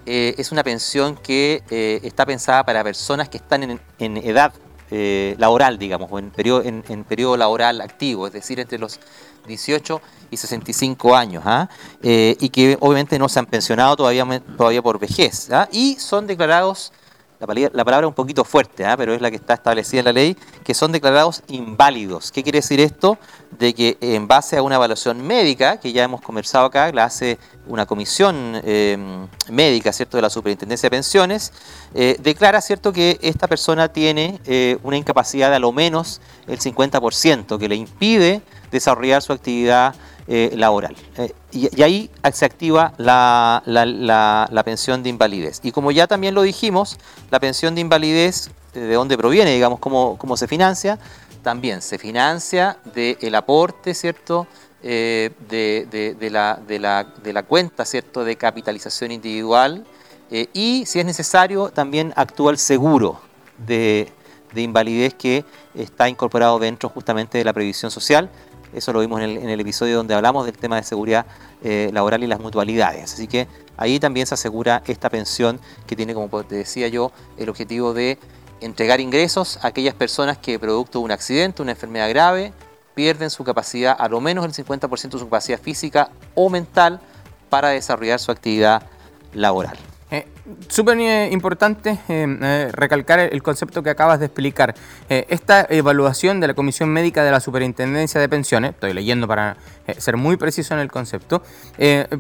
es 0.07 0.53
una 0.53 0.63
pensión 0.63 1.17
que 1.17 1.63
está 2.03 2.25
pensada 2.25 2.65
para 2.65 2.83
personas 2.83 3.29
que 3.29 3.37
están 3.37 3.63
en, 3.65 3.81
en 3.99 4.17
edad 4.17 4.53
eh, 4.89 5.35
laboral, 5.39 5.79
digamos, 5.79 6.09
o 6.13 6.19
en 6.21 6.31
periodo, 6.31 6.63
en, 6.63 7.03
periodo 7.03 7.37
laboral 7.37 7.81
activo, 7.81 8.29
es 8.29 8.33
decir, 8.33 8.61
entre 8.61 8.79
los 8.79 9.01
18 9.49 10.01
y 10.31 10.37
65 10.37 11.17
años, 11.17 11.43
¿ah? 11.45 11.69
eh, 12.05 12.37
y 12.39 12.51
que 12.51 12.77
obviamente 12.79 13.19
no 13.19 13.29
se 13.29 13.41
han 13.41 13.47
pensionado 13.47 13.97
todavía, 13.97 14.25
todavía 14.57 14.83
por 14.83 15.01
vejez, 15.01 15.51
¿ah? 15.51 15.69
y 15.73 15.97
son 15.97 16.29
declarados 16.29 16.93
la 17.39 17.85
palabra, 17.85 18.07
es 18.07 18.09
un 18.09 18.15
poquito 18.15 18.45
fuerte, 18.45 18.85
¿ah? 18.85 18.97
pero 18.97 19.13
es 19.13 19.21
la 19.21 19.31
que 19.31 19.37
está 19.37 19.55
establecida 19.55 20.01
en 20.01 20.05
la 20.07 20.13
ley, 20.13 20.37
que 20.65 20.75
son 20.75 20.93
declarados 20.93 21.43
inválidos. 21.49 22.33
¿Qué 22.33 22.43
quiere 22.43 22.59
decir 22.59 22.81
esto? 22.81 23.19
De 23.51 23.75
que 23.75 23.99
en 24.01 24.27
base 24.27 24.57
a 24.57 24.63
una 24.63 24.77
evaluación 24.77 25.27
médica, 25.27 25.79
que 25.79 25.93
ya 25.93 26.05
hemos 26.05 26.21
conversado 26.23 26.67
acá, 26.67 26.91
la 26.93 27.05
hace 27.05 27.39
una 27.67 27.85
comisión 27.85 28.61
em, 28.65 29.27
médica, 29.51 29.93
¿cierto?, 29.93 30.17
de 30.17 30.23
la 30.23 30.31
Superintendencia 30.31 30.87
de 30.87 30.97
Pensiones, 30.97 31.53
eh, 31.95 32.17
declara, 32.21 32.61
¿cierto?, 32.61 32.93
que 32.93 33.19
esta 33.21 33.49
persona 33.49 33.89
tiene 33.89 34.41
eh, 34.47 34.79
una 34.83 34.97
incapacidad 34.97 35.51
de 35.51 35.57
a 35.57 35.61
lo 35.61 35.73
menos 35.73 36.21
el 36.47 36.59
50%, 36.59 37.59
que 37.59 37.69
le 37.69 37.77
impide 37.77 38.43
desarrollar 38.71 39.23
su 39.23 39.33
actividad 39.33 39.95
eh, 40.29 40.51
laboral. 40.57 40.97
Eh, 41.19 41.33
y, 41.53 41.83
ahí 41.83 42.11
se 42.33 42.45
activa 42.45 42.93
la, 42.99 43.63
pensión 44.65 45.05
de 45.05 45.09
invalidez. 45.09 45.61
Y 45.63 45.71
como 45.71 45.93
ya 45.93 46.09
también 46.09 46.35
lo 46.35 46.43
dijimos, 46.43 46.99
la 47.31 47.39
pensión 47.39 47.77
de 47.77 47.83
invalidez, 47.83 48.51
eh, 48.75 48.81
¿de 48.81 48.95
dónde 48.95 49.17
proviene? 49.17 49.55
Digamos, 49.55 49.79
¿cómo, 49.79 50.19
cómo 50.19 50.37
se 50.37 50.49
financia? 50.49 50.99
También 51.45 51.81
se 51.81 51.97
financia 51.97 52.77
del 52.93 53.35
aporte, 53.37 53.95
¿cierto? 53.95 54.49
de, 54.83 55.33
la, 56.31 56.61
de, 56.67 57.33
la, 57.33 57.43
cuenta, 57.45 57.85
¿cierto? 57.85 58.25
De 58.25 58.35
capitalización 58.35 59.13
individual. 59.13 59.87
y 60.29 60.85
si 60.87 60.99
es 60.99 61.07
necesario, 61.07 61.71
también 61.71 62.13
actúa 62.17 62.51
el 62.51 62.59
seguro 62.59 63.21
de, 63.59 64.13
de 64.53 64.63
invalidez 64.63 65.15
que 65.15 65.45
está 65.75 66.09
incorporado 66.09 66.59
dentro 66.59 66.89
justamente 66.89 67.39
de 67.39 67.45
la 67.45 67.53
previsión 67.53 67.93
social 67.93 68.29
eso 68.75 68.93
lo 68.93 69.01
vimos 69.01 69.21
en 69.21 69.49
el, 69.49 69.61
episodio 69.61 69.97
donde 69.97 70.15
hablamos 70.15 70.47
del 70.47 70.57
tema 70.57 70.77
de 70.77 70.83
seguridad 70.83 71.27
eh, 71.63 71.91
laboral 71.93 72.23
y 72.23 72.27
las 72.27 72.41
mutualidades. 72.41 73.13
Así 73.13 73.27
que 73.27 73.49
ahí 73.77 73.99
también 73.99 74.27
se 74.27 74.35
asegura 74.35 74.83
esta 74.87 75.11
pensión 75.11 75.61
que 75.87 75.97
tiene, 75.97 76.15
como 76.15 76.29
te 76.45 76.57
decía 76.57 76.89
yo, 76.89 77.13
el 77.37 77.49
objetivo 77.49 77.95
de 77.95 78.19
entregar 78.61 79.01
ingresos 79.01 79.59
a 79.63 79.69
aquellas 79.69 79.95
personas 79.95 80.39
que 80.39 80.59
producto 80.59 80.99
de 80.99 81.05
un 81.05 81.11
accidente, 81.11 81.63
una 81.63 81.73
enfermedad 81.73 82.09
grave, 82.09 82.53
pierden 82.95 83.31
su 83.31 83.45
capacidad, 83.45 83.95
a 83.99 84.09
lo 84.09 84.21
menos 84.21 84.45
el 84.45 84.53
50% 84.53 85.03
de 85.03 85.19
su 85.19 85.25
capacidad 85.27 85.61
física 85.61 86.11
o 86.35 86.49
mental 86.49 87.01
para 87.51 87.69
desarrollar 87.69 88.19
su 88.19 88.33
actividad 88.33 88.83
laboral. 89.33 89.77
Eh, 90.11 90.27
Súper 90.69 90.99
eh, 90.99 91.31
importante 91.33 91.99
eh, 92.09 92.39
eh, 92.41 92.69
recalcar 92.73 93.19
el 93.19 93.43
concepto 93.43 93.83
que 93.83 93.91
acabas 93.91 94.21
de 94.21 94.27
explicar. 94.27 94.75
esta 95.09 95.67
evaluación 95.69 96.39
de 96.39 96.47
la 96.47 96.55
Comisión 96.55 96.89
Médica 96.91 97.25
de 97.25 97.33
la 97.33 97.41
Superintendencia 97.41 98.21
de 98.21 98.29
Pensiones, 98.29 98.73
estoy 98.73 98.93
leyendo 98.93 99.27
para 99.27 99.57
ser 99.99 100.17
muy 100.17 100.37
preciso 100.37 100.75
en 100.75 100.81
el 100.81 100.91
concepto, 100.91 101.43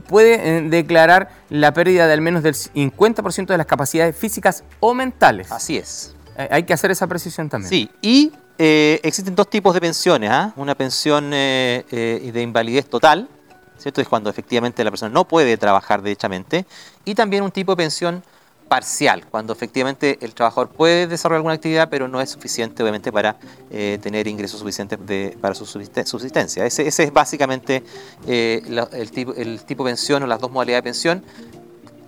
puede 0.08 0.62
declarar 0.68 1.30
la 1.50 1.72
pérdida 1.72 2.06
de 2.06 2.12
al 2.12 2.20
menos 2.20 2.42
del 2.42 2.54
50% 2.54 3.46
de 3.46 3.58
las 3.58 3.66
capacidades 3.66 4.16
físicas 4.16 4.64
o 4.80 4.94
mentales. 4.94 5.50
Así 5.52 5.76
es. 5.76 6.14
hay 6.50 6.64
que 6.64 6.72
hacer 6.72 6.90
esa 6.90 7.06
precisión 7.06 7.48
también. 7.48 7.68
Sí, 7.68 7.90
y 8.00 8.32
existen 8.58 9.34
dos 9.34 9.48
tipos 9.50 9.74
de 9.74 9.80
pensiones. 9.80 10.30
¿ah? 10.30 10.52
Una 10.56 10.74
pensión 10.74 11.30
de 11.30 12.40
invalidez 12.42 12.86
total, 12.86 13.28
¿cierto? 13.78 14.00
Es 14.00 14.08
cuando 14.08 14.30
efectivamente 14.30 14.82
la 14.84 14.90
persona 14.90 15.12
no 15.12 15.26
puede 15.26 15.56
trabajar 15.56 16.02
derechamente. 16.02 16.66
Y 17.04 17.14
también 17.14 17.42
un 17.42 17.50
tipo 17.50 17.72
de 17.72 17.76
pensión 17.76 18.22
parcial, 18.68 19.24
cuando 19.30 19.52
efectivamente 19.52 20.18
el 20.20 20.34
trabajador 20.34 20.68
puede 20.68 21.06
desarrollar 21.06 21.38
alguna 21.38 21.54
actividad, 21.54 21.88
pero 21.88 22.08
no 22.08 22.20
es 22.20 22.30
suficiente 22.30 22.82
obviamente 22.82 23.12
para 23.12 23.36
eh, 23.70 23.98
tener 24.02 24.26
ingresos 24.26 24.58
suficientes 24.60 24.98
para 25.36 25.54
su 25.54 25.64
subsistencia. 25.66 26.66
Ese, 26.66 26.86
es 26.86 27.12
básicamente 27.12 27.84
eh, 28.26 28.62
el, 28.92 29.10
tipo, 29.10 29.34
el 29.34 29.60
tipo 29.64 29.84
de 29.84 29.90
pensión 29.90 30.22
o 30.22 30.26
las 30.26 30.40
dos 30.40 30.50
modalidades 30.50 30.82
de 30.82 30.90
pensión. 30.90 31.24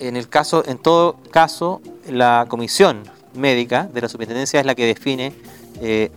En, 0.01 0.17
el 0.17 0.29
caso, 0.29 0.65
en 0.67 0.79
todo 0.79 1.17
caso, 1.31 1.81
la 2.09 2.47
comisión 2.49 3.03
médica 3.35 3.85
de 3.85 4.01
la 4.01 4.09
superintendencia 4.09 4.61
es 4.61 4.67
la 4.67 4.75
que 4.75 4.87
define, 4.87 5.33
eh, 5.81 6.11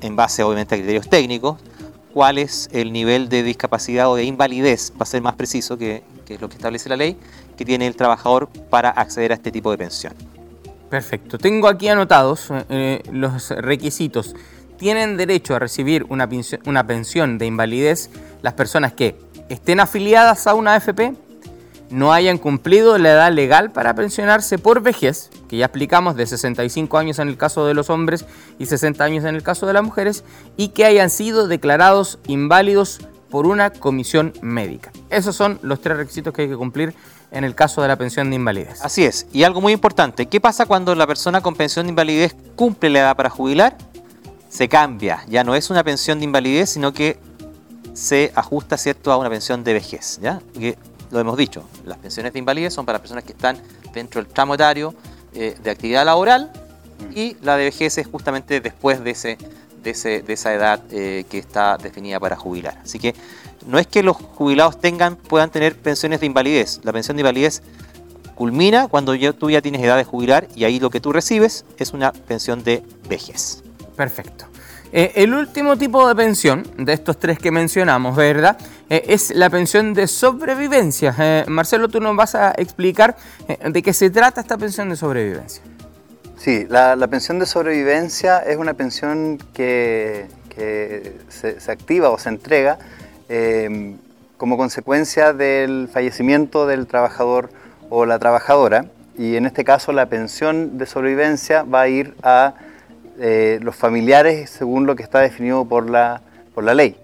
en 0.00 0.16
base 0.16 0.42
obviamente 0.42 0.74
a 0.74 0.78
criterios 0.78 1.08
técnicos, 1.08 1.58
cuál 2.12 2.38
es 2.38 2.68
el 2.72 2.92
nivel 2.92 3.28
de 3.28 3.42
discapacidad 3.42 4.10
o 4.10 4.16
de 4.16 4.24
invalidez, 4.24 4.90
para 4.90 5.06
ser 5.06 5.22
más 5.22 5.34
preciso, 5.34 5.78
que, 5.78 6.02
es 6.28 6.40
lo 6.40 6.48
que 6.48 6.56
establece 6.56 6.88
la 6.88 6.96
ley, 6.96 7.16
que 7.56 7.64
tiene 7.64 7.86
el 7.86 7.96
trabajador 7.96 8.48
para 8.70 8.90
acceder 8.90 9.32
a 9.32 9.34
este 9.34 9.50
tipo 9.50 9.70
de 9.70 9.78
pensión. 9.78 10.14
Perfecto. 10.90 11.38
Tengo 11.38 11.68
aquí 11.68 11.88
anotados 11.88 12.48
eh, 12.68 13.02
los 13.12 13.50
requisitos. 13.50 14.34
Tienen 14.78 15.16
derecho 15.16 15.54
a 15.54 15.58
recibir 15.58 16.06
una 16.08 16.28
una 16.64 16.86
pensión 16.86 17.36
de 17.36 17.46
invalidez 17.46 18.10
las 18.42 18.54
personas 18.54 18.92
que 18.92 19.16
estén 19.48 19.80
afiliadas 19.80 20.46
a 20.46 20.54
una 20.54 20.74
AFP, 20.74 21.14
no 21.90 22.12
hayan 22.12 22.38
cumplido 22.38 22.98
la 22.98 23.10
edad 23.10 23.32
legal 23.32 23.70
para 23.70 23.94
pensionarse 23.94 24.58
por 24.58 24.82
vejez, 24.82 25.30
que 25.48 25.56
ya 25.56 25.66
explicamos 25.66 26.16
de 26.16 26.26
65 26.26 26.98
años 26.98 27.18
en 27.18 27.28
el 27.28 27.36
caso 27.36 27.66
de 27.66 27.74
los 27.74 27.90
hombres 27.90 28.26
y 28.58 28.66
60 28.66 29.02
años 29.02 29.24
en 29.24 29.34
el 29.34 29.42
caso 29.42 29.66
de 29.66 29.72
las 29.72 29.82
mujeres, 29.82 30.24
y 30.56 30.68
que 30.68 30.84
hayan 30.84 31.10
sido 31.10 31.48
declarados 31.48 32.18
inválidos 32.26 33.00
por 33.30 33.46
una 33.46 33.70
comisión 33.70 34.32
médica. 34.42 34.90
Esos 35.10 35.36
son 35.36 35.58
los 35.62 35.80
tres 35.80 35.96
requisitos 35.96 36.32
que 36.32 36.42
hay 36.42 36.48
que 36.48 36.56
cumplir 36.56 36.94
en 37.30 37.44
el 37.44 37.54
caso 37.54 37.82
de 37.82 37.88
la 37.88 37.96
pensión 37.96 38.30
de 38.30 38.36
invalidez. 38.36 38.82
Así 38.82 39.04
es, 39.04 39.26
y 39.32 39.42
algo 39.42 39.60
muy 39.60 39.72
importante, 39.72 40.26
¿qué 40.26 40.40
pasa 40.40 40.66
cuando 40.66 40.94
la 40.94 41.06
persona 41.06 41.40
con 41.40 41.54
pensión 41.54 41.86
de 41.86 41.90
invalidez 41.90 42.34
cumple 42.56 42.90
la 42.90 43.00
edad 43.00 43.16
para 43.16 43.30
jubilar? 43.30 43.76
Se 44.48 44.68
cambia, 44.68 45.24
ya 45.28 45.44
no 45.44 45.54
es 45.54 45.68
una 45.68 45.84
pensión 45.84 46.18
de 46.18 46.24
invalidez, 46.24 46.70
sino 46.70 46.92
que 46.92 47.18
se 47.92 48.32
ajusta 48.34 48.78
cierto 48.78 49.12
a 49.12 49.18
una 49.18 49.28
pensión 49.28 49.64
de 49.64 49.74
vejez, 49.74 50.20
¿ya? 50.22 50.40
Lo 51.10 51.20
hemos 51.20 51.36
dicho, 51.36 51.64
las 51.84 51.98
pensiones 51.98 52.32
de 52.32 52.38
invalidez 52.38 52.74
son 52.74 52.86
para 52.86 52.98
personas 52.98 53.24
que 53.24 53.32
están 53.32 53.58
dentro 53.92 54.22
del 54.22 54.30
tramo 54.32 54.54
etario 54.54 54.94
eh, 55.34 55.56
de 55.62 55.70
actividad 55.70 56.04
laboral 56.04 56.52
y 57.14 57.36
la 57.42 57.56
de 57.56 57.64
vejez 57.64 57.98
es 57.98 58.06
justamente 58.06 58.60
después 58.60 59.02
de, 59.02 59.10
ese, 59.10 59.38
de, 59.82 60.22
de 60.22 60.32
esa 60.32 60.54
edad 60.54 60.80
eh, 60.90 61.24
que 61.28 61.38
está 61.38 61.76
definida 61.78 62.18
para 62.20 62.36
jubilar. 62.36 62.78
Así 62.82 62.98
que 62.98 63.14
no 63.66 63.78
es 63.78 63.86
que 63.86 64.02
los 64.02 64.16
jubilados 64.16 64.80
tengan, 64.80 65.16
puedan 65.16 65.50
tener 65.50 65.76
pensiones 65.76 66.20
de 66.20 66.26
invalidez. 66.26 66.80
La 66.84 66.92
pensión 66.92 67.16
de 67.16 67.22
invalidez 67.22 67.62
culmina 68.34 68.88
cuando 68.88 69.14
tú 69.34 69.50
ya 69.50 69.60
tienes 69.60 69.82
edad 69.82 69.96
de 69.96 70.04
jubilar 70.04 70.48
y 70.54 70.64
ahí 70.64 70.78
lo 70.78 70.90
que 70.90 71.00
tú 71.00 71.12
recibes 71.12 71.64
es 71.76 71.92
una 71.92 72.12
pensión 72.12 72.62
de 72.62 72.82
vejez. 73.08 73.62
Perfecto. 73.96 74.46
Eh, 74.92 75.12
el 75.16 75.34
último 75.34 75.76
tipo 75.76 76.08
de 76.08 76.14
pensión 76.14 76.66
de 76.78 76.94
estos 76.94 77.18
tres 77.18 77.38
que 77.38 77.50
mencionamos, 77.50 78.16
¿verdad? 78.16 78.56
Eh, 78.88 79.04
es 79.08 79.34
la 79.34 79.50
pensión 79.50 79.92
de 79.92 80.06
sobrevivencia. 80.06 81.14
Eh, 81.18 81.44
Marcelo, 81.46 81.88
tú 81.88 82.00
nos 82.00 82.16
vas 82.16 82.34
a 82.34 82.52
explicar 82.56 83.16
de 83.64 83.82
qué 83.82 83.92
se 83.92 84.08
trata 84.08 84.40
esta 84.40 84.56
pensión 84.56 84.88
de 84.88 84.96
sobrevivencia. 84.96 85.62
Sí, 86.38 86.66
la, 86.68 86.96
pensión 87.08 87.38
de 87.38 87.46
sobrevivencia 87.46 88.38
es 88.38 88.56
una 88.56 88.74
pensión 88.74 89.38
que, 89.52 90.26
se, 91.28 91.60
se, 91.60 91.72
activa 91.72 92.10
o 92.10 92.18
se 92.18 92.30
entrega 92.30 92.78
como 94.36 94.56
consecuencia 94.56 95.32
del 95.32 95.88
fallecimiento 95.92 96.66
del 96.66 96.86
trabajador 96.86 97.50
o 97.90 98.06
la 98.06 98.18
trabajadora. 98.18 98.86
Y 99.18 99.36
en 99.36 99.46
este 99.46 99.64
caso 99.64 99.92
la 99.92 100.06
pensión 100.06 100.78
de 100.78 100.86
sobrevivencia 100.86 101.64
va 101.64 101.82
a 101.82 101.88
ir 101.88 102.14
a 102.22 102.54
eh, 103.20 103.58
los 103.62 103.74
familiares 103.74 104.48
según 104.48 104.86
lo 104.86 104.94
que 104.94 105.02
está 105.02 105.18
definido 105.18 105.64
por 105.64 105.90
la, 105.90 106.22
por 106.54 106.62
la 106.62 106.74
ley. 106.74 106.96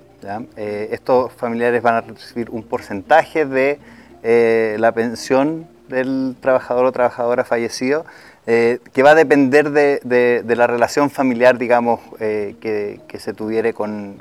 Eh, 0.56 0.88
estos 0.92 1.32
familiares 1.32 1.82
van 1.82 1.96
a 1.96 2.00
recibir 2.02 2.50
un 2.50 2.62
porcentaje 2.62 3.44
de 3.44 3.78
eh, 4.22 4.76
la 4.78 4.92
pensión 4.92 5.66
del 5.88 6.36
trabajador 6.40 6.86
o 6.86 6.92
trabajadora 6.92 7.44
fallecido, 7.44 8.06
que 8.46 9.02
va 9.02 9.10
a 9.10 9.14
depender 9.14 9.70
de, 9.70 10.44
la 10.46 10.66
relación 10.66 11.10
familiar, 11.10 11.58
digamos, 11.58 12.00
que, 12.18 13.00
se 13.18 13.32
tuviere 13.32 13.72
con, 13.72 14.20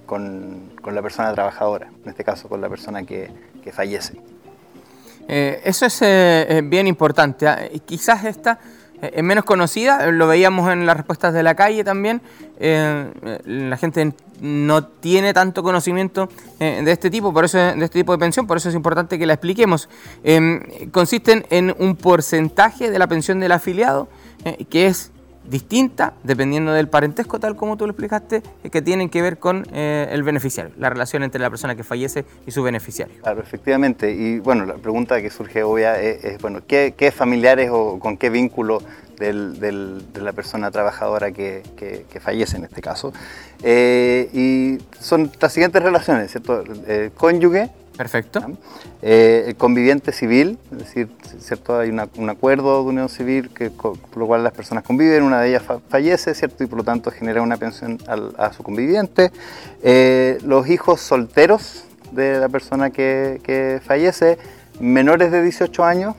la 0.84 1.02
persona 1.02 1.34
trabajadora, 1.34 1.90
en 2.04 2.10
este 2.10 2.24
caso 2.24 2.50
con 2.50 2.60
la 2.60 2.70
persona 2.70 3.04
que, 3.04 3.30
fallece. 3.72 4.16
eso 5.28 5.86
es 5.86 6.70
bien 6.70 6.88
importante. 6.88 7.48
¿ah? 7.48 7.60
Quizás 7.86 8.26
esta 8.26 8.60
es 9.12 9.24
menos 9.24 9.44
conocida, 9.44 10.12
lo 10.12 10.28
veíamos 10.28 10.72
en 10.72 10.86
las 10.86 10.98
respuestas 10.98 11.34
de 11.34 11.44
la 11.44 11.56
calle 11.56 11.84
también, 11.84 12.22
la 12.60 13.78
gente 13.78 14.14
no 14.42 14.86
tiene 14.86 15.34
tanto 15.34 15.64
conocimiento 15.64 16.30
de 16.60 16.92
este 16.92 17.10
tipo, 17.10 17.34
por 17.34 17.46
eso 17.46 17.58
de 17.58 17.84
este 17.84 18.00
tipo 18.00 18.12
de 18.12 18.18
pensión, 18.18 18.48
por 18.48 18.58
eso 18.58 18.70
es 18.70 18.76
importante 18.76 19.18
que 19.18 19.26
la 19.26 19.34
expliquemos. 19.34 19.90
consisten 20.92 21.46
en 21.50 21.76
un 21.80 21.96
porcentaje 21.96 22.92
de 22.92 23.00
la 23.00 23.08
pensión 23.08 23.40
del 23.40 23.52
afiliado 23.52 24.08
que 24.70 24.88
es 24.88 25.13
distinta 25.50 26.14
dependiendo 26.24 26.74
del 26.74 26.88
parentesco, 26.88 27.40
tal 27.40 27.56
como 27.56 27.78
tú 27.78 27.86
lo 27.86 27.92
explicaste, 27.92 28.42
que 28.72 28.82
tienen 28.82 29.10
que 29.10 29.22
ver 29.22 29.38
con 29.38 29.66
eh, 29.74 30.08
el 30.12 30.24
beneficiario, 30.24 30.74
la 30.78 30.90
relación 30.90 31.24
entre 31.24 31.42
la 31.42 31.50
persona 31.50 31.76
que 31.76 31.84
fallece 31.84 32.26
y 32.46 32.52
su 32.52 32.64
beneficiario. 32.64 33.16
Claro, 33.22 33.42
efectivamente. 33.42 34.12
Y 34.12 34.40
bueno, 34.40 34.66
la 34.66 34.76
pregunta 34.76 35.22
que 35.22 35.30
surge 35.30 35.64
obvia 35.64 36.00
es, 36.02 36.42
bueno, 36.42 36.62
¿qué, 36.66 37.14
familiares 37.16 37.70
o 37.72 38.00
con 38.00 38.18
qué 38.18 38.30
vínculo 38.30 38.82
de 39.32 40.22
la 40.22 40.34
persona 40.34 40.72
trabajadora 40.72 41.32
que, 41.32 41.64
fallece 42.22 42.58
en 42.58 42.66
este 42.66 42.82
caso? 42.82 43.14
Eh, 43.62 44.30
y 44.34 44.78
son 45.00 45.32
las 45.40 45.54
siguientes 45.54 45.82
relaciones, 45.82 46.32
¿cierto? 46.32 46.64
El 46.88 47.12
cónyuge, 47.12 47.70
Perfecto. 47.98 48.42
Eh, 49.02 49.46
el 49.48 49.56
conviviente 49.56 50.12
civil, 50.12 50.58
es 50.72 50.78
decir, 50.80 51.10
¿cierto? 51.40 51.78
hay 51.78 51.90
un 51.90 52.30
acuerdo 52.30 52.82
de 52.82 52.90
unión 52.90 53.10
civil 53.10 53.50
que, 53.50 53.70
por 53.70 53.98
lo 54.16 54.26
cual 54.26 54.44
las 54.44 54.54
personas 54.54 54.84
conviven, 54.84 55.22
una 55.24 55.42
de 55.42 55.50
ellas 55.50 55.64
fallece, 55.90 56.34
¿cierto? 56.34 56.64
y 56.64 56.68
por 56.68 56.80
lo 56.80 56.84
tanto 56.84 57.12
genera 57.12 57.42
una 57.42 57.58
pensión 57.58 58.00
a 58.38 58.52
su 58.52 58.64
conviviente. 58.64 59.32
Eh, 59.84 60.40
los 60.44 60.68
hijos 60.70 61.02
solteros 61.02 61.84
de 62.12 62.40
la 62.40 62.50
persona 62.50 62.90
que, 62.90 63.80
fallece, 63.86 64.40
menores 64.80 65.32
de 65.32 65.44
18 65.44 65.84
años, 65.84 66.16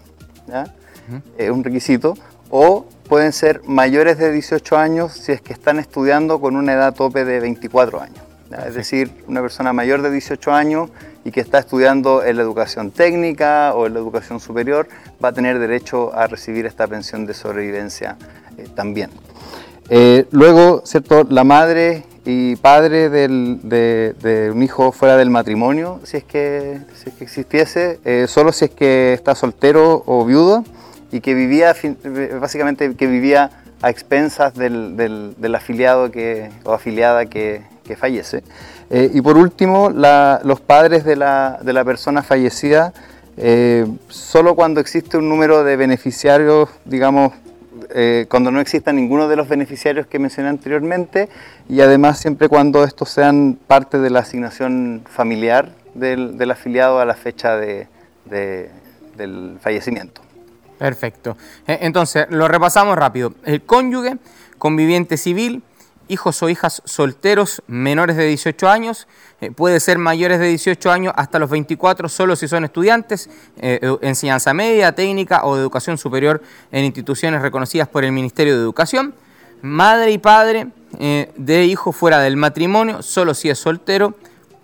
es 1.37 1.51
un 1.51 1.65
requisito, 1.65 2.15
o 2.51 2.87
pueden 3.09 3.33
ser 3.33 3.63
mayores 3.67 4.19
de 4.19 4.33
18 4.33 4.77
años 4.77 5.13
si 5.13 5.33
es 5.33 5.41
que 5.41 5.53
están 5.53 5.79
estudiando 5.79 6.41
con 6.41 6.57
una 6.57 6.73
edad 6.73 6.95
tope 6.95 7.25
de 7.25 7.41
24 7.41 8.01
años. 8.01 8.19
Es 8.67 8.75
decir, 8.75 9.11
una 9.27 9.41
persona 9.41 9.73
mayor 9.73 10.03
de 10.03 10.11
18 10.11 10.53
años 10.53 10.91
y 11.25 11.33
que 11.33 11.41
está 11.41 11.59
estudiando 11.59 12.23
en 12.23 12.37
la 12.37 12.43
educación 12.43 12.91
técnica 12.91 13.75
o 13.75 13.87
en 13.87 13.95
la 13.95 14.01
educación 14.01 14.39
superior 14.39 14.87
va 15.23 15.31
a 15.31 15.33
tener 15.33 15.59
derecho 15.59 16.15
a 16.15 16.27
recibir 16.27 16.67
esta 16.67 16.87
pensión 16.87 17.27
de 17.27 17.35
sobrevivencia 17.35 18.17
eh, 18.57 18.69
también. 18.75 19.11
Eh, 19.89 20.27
luego, 20.31 20.83
¿cierto? 20.85 21.25
La 21.29 21.45
madre 21.45 22.05
y 22.25 22.57
padre 22.57 23.11
de, 23.11 24.51
un 24.53 24.63
hijo 24.63 24.93
fuera 24.93 25.17
del 25.17 25.31
matrimonio, 25.31 26.01
si 26.05 26.19
es 26.19 26.25
que, 26.25 26.81
existiese, 27.21 28.01
eh, 28.05 28.27
solo 28.29 28.53
si 28.53 28.67
es 28.67 28.71
que 28.71 29.13
está 29.13 29.35
soltero 29.35 30.03
o 30.07 30.25
viudo 30.25 30.65
y 31.15 31.21
que 31.21 31.33
vivía, 31.33 31.77
básicamente, 32.41 32.97
que 32.97 33.07
vivía 33.07 33.51
a 33.83 33.89
expensas 33.89 34.53
del, 34.55 35.55
afiliado 35.55 36.11
que, 36.11 36.51
o 36.65 36.73
afiliada 36.73 37.27
que, 37.27 37.63
que 37.85 37.95
fallece. 37.95 38.43
Eh, 38.91 39.13
y 39.15 39.21
por 39.21 39.37
último, 39.37 39.91
los 39.91 40.61
padres 40.61 41.05
de 41.05 41.15
la, 41.15 41.61
de 41.63 41.73
la 41.73 41.85
persona 41.85 42.25
fallecida, 42.25 42.93
eh, 43.37 43.87
solo 44.09 44.57
cuando 44.57 44.81
existe 44.81 45.17
un 45.17 45.29
número 45.29 45.63
de 45.63 45.77
beneficiarios, 45.77 46.69
digamos, 46.85 47.33
eh, 47.91 48.27
cuando 48.29 48.51
no 48.51 48.59
exista 48.59 48.93
ninguno 48.93 49.29
de 49.29 49.37
los 49.37 49.49
beneficiarios 49.49 50.09
que 50.09 50.19
mencioné 50.19 50.49
anteriormente, 50.49 51.29
y 51.69 51.81
además 51.81 52.19
siempre 52.19 52.49
cuando 52.49 52.83
estos 52.83 53.09
sean 53.09 53.57
parte 53.69 54.01
de 54.01 54.11
la 54.11 54.19
asignación 54.19 55.05
familiar 55.09 55.71
del, 55.95 56.39
del 56.39 56.51
afiliado 56.51 56.99
a 56.99 57.05
la 57.05 57.15
fecha 57.15 57.57
de, 57.57 57.87
del 58.25 59.59
fallecimiento. 59.61 60.24
Perfecto. 60.85 61.39
Entonces, 61.67 62.27
lo 62.29 62.47
repasamos 62.47 62.95
rápido. 62.99 63.33
El 63.47 63.63
cónyuge, 63.63 64.19
conviviente 64.59 65.17
civil, 65.17 65.63
hijos 66.09 66.43
o 66.43 66.51
hijas 66.51 66.83
solteros 66.85 67.63
menores 67.69 68.17
de 68.19 68.27
18 68.27 68.69
años, 68.69 69.09
eh, 69.41 69.51
puede 69.51 69.81
ser 69.81 69.97
mayores 69.97 70.41
de 70.41 70.49
18 70.49 70.91
años 70.91 71.15
hasta 71.17 71.39
los 71.39 71.49
24 71.49 72.11
solo 72.11 72.37
si 72.37 72.49
son 72.49 72.67
estudiantes, 72.67 73.31
eh, 73.57 73.81
enseñanza 74.03 74.53
media, 74.53 74.95
técnica 74.95 75.47
o 75.47 75.55
de 75.55 75.63
educación 75.63 75.97
superior 75.97 76.43
en 76.71 76.85
instituciones 76.85 77.41
reconocidas 77.41 77.89
por 77.89 78.05
el 78.05 78.13
Ministerio 78.13 78.55
de 78.55 78.61
Educación, 78.61 79.15
madre 79.63 80.11
y 80.11 80.19
padre 80.19 80.67
eh, 80.99 81.33
de 81.39 81.65
hijo 81.65 81.93
fuera 81.93 82.21
del 82.21 82.37
matrimonio, 82.37 83.03
solo 83.03 83.33
si 83.33 83.49
es 83.49 83.59
soltero 83.59 84.15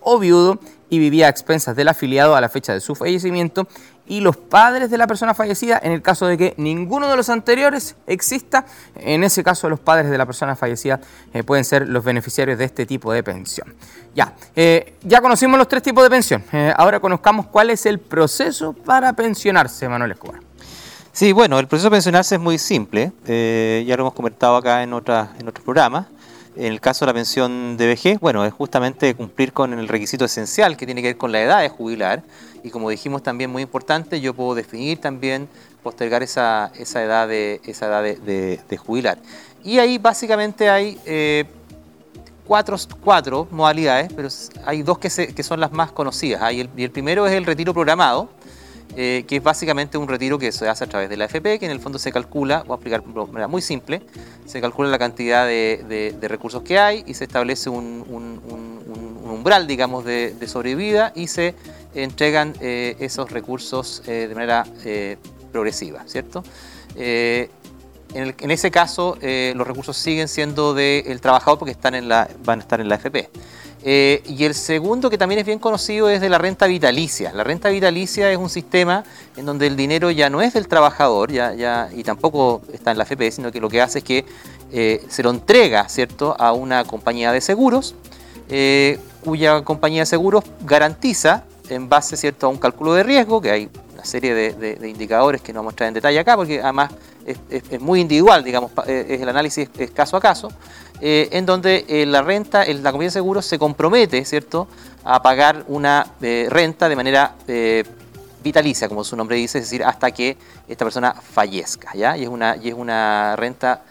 o 0.02 0.18
viudo 0.18 0.61
y 0.90 0.98
vivía 0.98 1.26
a 1.26 1.29
expensas 1.31 1.74
del 1.76 1.88
afiliado 1.88 2.35
a 2.35 2.40
la 2.40 2.48
fecha 2.48 2.74
de 2.74 2.81
su 2.81 2.94
fallecimiento 2.94 3.66
y 4.11 4.20
los 4.20 4.37
padres 4.37 4.90
de 4.90 4.98
la 4.98 5.07
persona 5.07 5.35
fallecida 5.35 5.81
en 5.81 5.92
el 5.92 6.03
caso 6.03 6.26
de 6.26 6.37
que 6.37 6.55
ninguno 6.57 7.09
de 7.09 7.16
los 7.16 7.31
anteriores 7.31 7.94
exista. 8.09 8.66
En 8.96 9.22
ese 9.22 9.44
caso 9.44 9.68
los 9.68 9.79
padres 9.79 10.11
de 10.11 10.18
la 10.18 10.26
persona 10.26 10.57
fallecida 10.57 11.00
eh, 11.33 11.44
pueden 11.44 11.64
ser 11.64 11.88
los 11.88 12.05
beneficiarios 12.05 12.59
de 12.59 12.64
este 12.64 12.87
tipo 12.87 13.12
de 13.12 13.22
pensión. 13.22 13.72
Ya, 14.16 14.35
eh, 14.57 14.94
ya 15.03 15.20
conocimos 15.20 15.57
los 15.59 15.68
tres 15.68 15.85
tipos 15.85 16.03
de 16.03 16.11
pensión. 16.11 16.44
Eh, 16.53 16.74
ahora 16.76 16.98
conozcamos 16.98 17.46
cuál 17.46 17.70
es 17.70 17.87
el 17.87 18.00
proceso 18.00 18.72
para 18.72 19.12
pensionarse, 19.12 19.88
Manuel 19.88 20.11
Escobar. 20.11 20.40
Sí, 21.12 21.33
bueno, 21.33 21.61
el 21.61 21.68
proceso 21.68 21.88
de 21.88 21.94
pensionarse 21.94 22.35
es 22.35 22.40
muy 22.40 22.59
simple. 22.59 23.12
ya 23.24 23.96
lo 23.96 24.03
hemos 24.03 24.14
comentado 24.14 24.57
acá 24.57 24.83
en, 24.83 24.92
otra, 24.92 25.35
en 25.38 25.46
otros 25.46 25.64
programas. 25.64 26.07
En 26.60 26.66
el 26.74 26.80
caso 26.82 27.06
de 27.06 27.12
la 27.12 27.14
pensión 27.14 27.78
de 27.78 27.86
vejez, 27.86 28.20
bueno, 28.20 28.44
es 28.44 28.52
justamente 28.52 29.14
cumplir 29.14 29.54
con 29.54 29.72
el 29.72 29.88
requisito 29.88 30.26
esencial 30.26 30.76
que 30.76 30.84
tiene 30.84 31.00
que 31.00 31.08
ver 31.08 31.16
con 31.16 31.32
la 31.32 31.40
edad 31.40 31.62
de 31.62 31.70
jubilar 31.70 32.22
y 32.62 32.68
como 32.68 32.90
dijimos 32.90 33.22
también 33.22 33.50
muy 33.50 33.62
importante, 33.62 34.20
yo 34.20 34.34
puedo 34.34 34.54
definir 34.54 35.00
también, 35.00 35.48
postergar 35.82 36.22
esa, 36.22 36.70
esa 36.76 37.02
edad, 37.02 37.26
de, 37.28 37.62
esa 37.64 37.86
edad 37.86 38.02
de, 38.02 38.76
jubilar. 38.76 39.16
Y 39.64 39.78
ahí 39.78 39.96
básicamente 39.96 40.68
hay 40.68 41.00
eh, 41.06 41.46
cuatro, 42.46 42.76
cuatro, 43.02 43.48
modalidades, 43.50 44.12
pero 44.12 44.28
hay 44.66 44.82
dos 44.82 44.98
que, 44.98 45.08
que 45.32 45.42
son 45.42 45.60
las 45.60 45.72
más 45.72 45.92
conocidas. 45.92 46.52
y, 46.52 46.60
el, 46.60 46.90
primero 46.90 47.26
es 47.26 47.32
el 47.32 47.46
retiro 47.46 47.72
programado, 47.72 48.28
eh, 48.96 49.24
que 49.29 49.37
es 49.37 49.42
básicamente 49.42 49.98
un 49.98 50.09
retiro 50.09 50.38
que 50.38 50.50
se 50.50 50.68
hace 50.68 50.85
a 50.85 50.87
través 50.88 51.09
de 51.09 51.16
la 51.16 51.26
FP, 51.26 51.59
que 51.59 51.66
en 51.66 51.70
el 51.70 51.81
fondo 51.81 51.98
se 51.98 52.11
calcula, 52.11 52.64
voy 52.64 52.74
a 52.74 52.76
explicar 52.76 53.05
de 53.05 53.26
manera 53.26 53.46
muy 53.46 53.62
simple, 53.62 54.03
se 54.46 54.61
calcula 54.61 54.88
la 54.88 54.98
cantidad 54.98 55.46
de, 55.46 56.16
recursos 56.22 56.62
que 56.62 56.79
hay 56.79 57.05
y 57.07 57.14
se 57.14 57.24
establece 57.24 57.70
un, 57.70 58.05
umbral, 59.24 59.66
digamos, 59.66 60.05
de, 60.05 60.35
sobrevida 60.46 61.12
y 61.14 61.29
se 61.29 61.55
entregan 61.94 62.55
eh, 62.61 62.96
esos 62.98 63.31
recursos 63.31 64.03
eh, 64.07 64.26
de 64.29 64.35
manera 64.35 64.66
progresiva, 65.53 66.03
¿cierto? 66.07 66.42
En, 66.96 68.50
ese 68.50 68.72
caso, 68.72 69.16
los 69.55 69.66
recursos 69.66 69.96
siguen 69.96 70.26
siendo 70.26 70.74
del 70.74 71.20
trabajador 71.20 71.61
porque 71.61 71.72
están 71.72 71.94
en 71.94 72.09
la, 72.09 72.29
van 72.44 72.59
a 72.59 72.62
estar 72.62 72.81
en 72.81 72.88
la 72.88 72.96
FP. 72.96 73.31
Eh, 73.82 74.22
y 74.26 74.44
el 74.44 74.54
segundo, 74.54 75.08
que 75.08 75.16
también 75.16 75.38
es 75.38 75.46
bien 75.46 75.58
conocido, 75.58 76.10
es 76.10 76.20
de 76.20 76.28
la 76.28 76.38
renta 76.38 76.66
vitalicia. 76.66 77.32
La 77.32 77.44
renta 77.44 77.70
vitalicia 77.70 78.30
es 78.30 78.36
un 78.36 78.50
sistema 78.50 79.04
en 79.36 79.46
donde 79.46 79.66
el 79.66 79.76
dinero 79.76 80.10
ya 80.10 80.28
no 80.28 80.42
es 80.42 80.52
del 80.52 80.68
trabajador 80.68 81.30
y 81.32 82.02
tampoco 82.04 82.60
está 82.72 82.90
en 82.90 82.98
la 82.98 83.04
FP, 83.04 83.30
sino 83.30 83.50
que 83.50 83.60
lo 83.60 83.68
que 83.68 83.80
hace 83.80 83.98
es 83.98 84.04
que 84.04 84.26
eh, 84.72 85.02
se 85.08 85.22
lo 85.22 85.30
entrega 85.30 85.88
¿cierto? 85.88 86.36
a 86.38 86.52
una 86.52 86.84
compañía 86.84 87.32
de 87.32 87.40
seguros, 87.40 87.94
eh, 88.50 88.98
cuya 89.24 89.62
compañía 89.62 90.02
de 90.02 90.06
seguros 90.06 90.44
garantiza, 90.62 91.44
en 91.70 91.88
base 91.88 92.16
¿cierto? 92.16 92.46
a 92.46 92.50
un 92.50 92.58
cálculo 92.58 92.92
de 92.92 93.02
riesgo, 93.02 93.40
que 93.40 93.50
hay 93.50 93.70
una 93.94 94.04
serie 94.04 94.34
de, 94.34 94.88
indicadores 94.88 95.40
que 95.40 95.52
no 95.52 95.60
vamos 95.60 95.70
a 95.70 95.72
mostrar 95.72 95.88
en 95.88 95.94
detalle 95.94 96.18
acá, 96.18 96.36
porque 96.36 96.60
además 96.60 96.90
es, 97.24 97.80
muy 97.80 98.00
individual, 98.00 98.42
digamos, 98.42 98.72
es 98.86 99.20
el 99.20 99.28
análisis 99.28 99.68
caso 99.94 100.16
a 100.16 100.20
caso. 100.20 100.50
Eh, 101.02 101.28
en 101.32 101.46
donde 101.46 101.86
eh, 101.88 102.04
la 102.04 102.20
renta, 102.20 102.64
la 102.66 102.90
compañía 102.92 103.06
de 103.06 103.12
seguros 103.12 103.46
se 103.46 103.58
compromete, 103.58 104.22
¿cierto?, 104.24 104.68
a 105.02 105.22
pagar 105.22 105.64
una 105.68 106.06
eh, 106.20 106.46
renta 106.50 106.88
de 106.90 106.96
manera 106.96 107.34
vitalicia, 108.42 108.88
como 108.88 109.02
su 109.02 109.16
nombre 109.16 109.36
dice, 109.36 109.58
es 109.58 109.64
decir, 109.64 109.82
hasta 109.82 110.10
que 110.10 110.36
esta 110.68 110.84
persona 110.84 111.14
fallezca, 111.14 111.92
¿ya? 111.94 112.16
Y 112.16 112.24
es 112.24 112.28
una, 112.28 112.56
y 112.56 112.68
es 112.68 112.74
una 112.74 113.34
renta, 113.36 113.82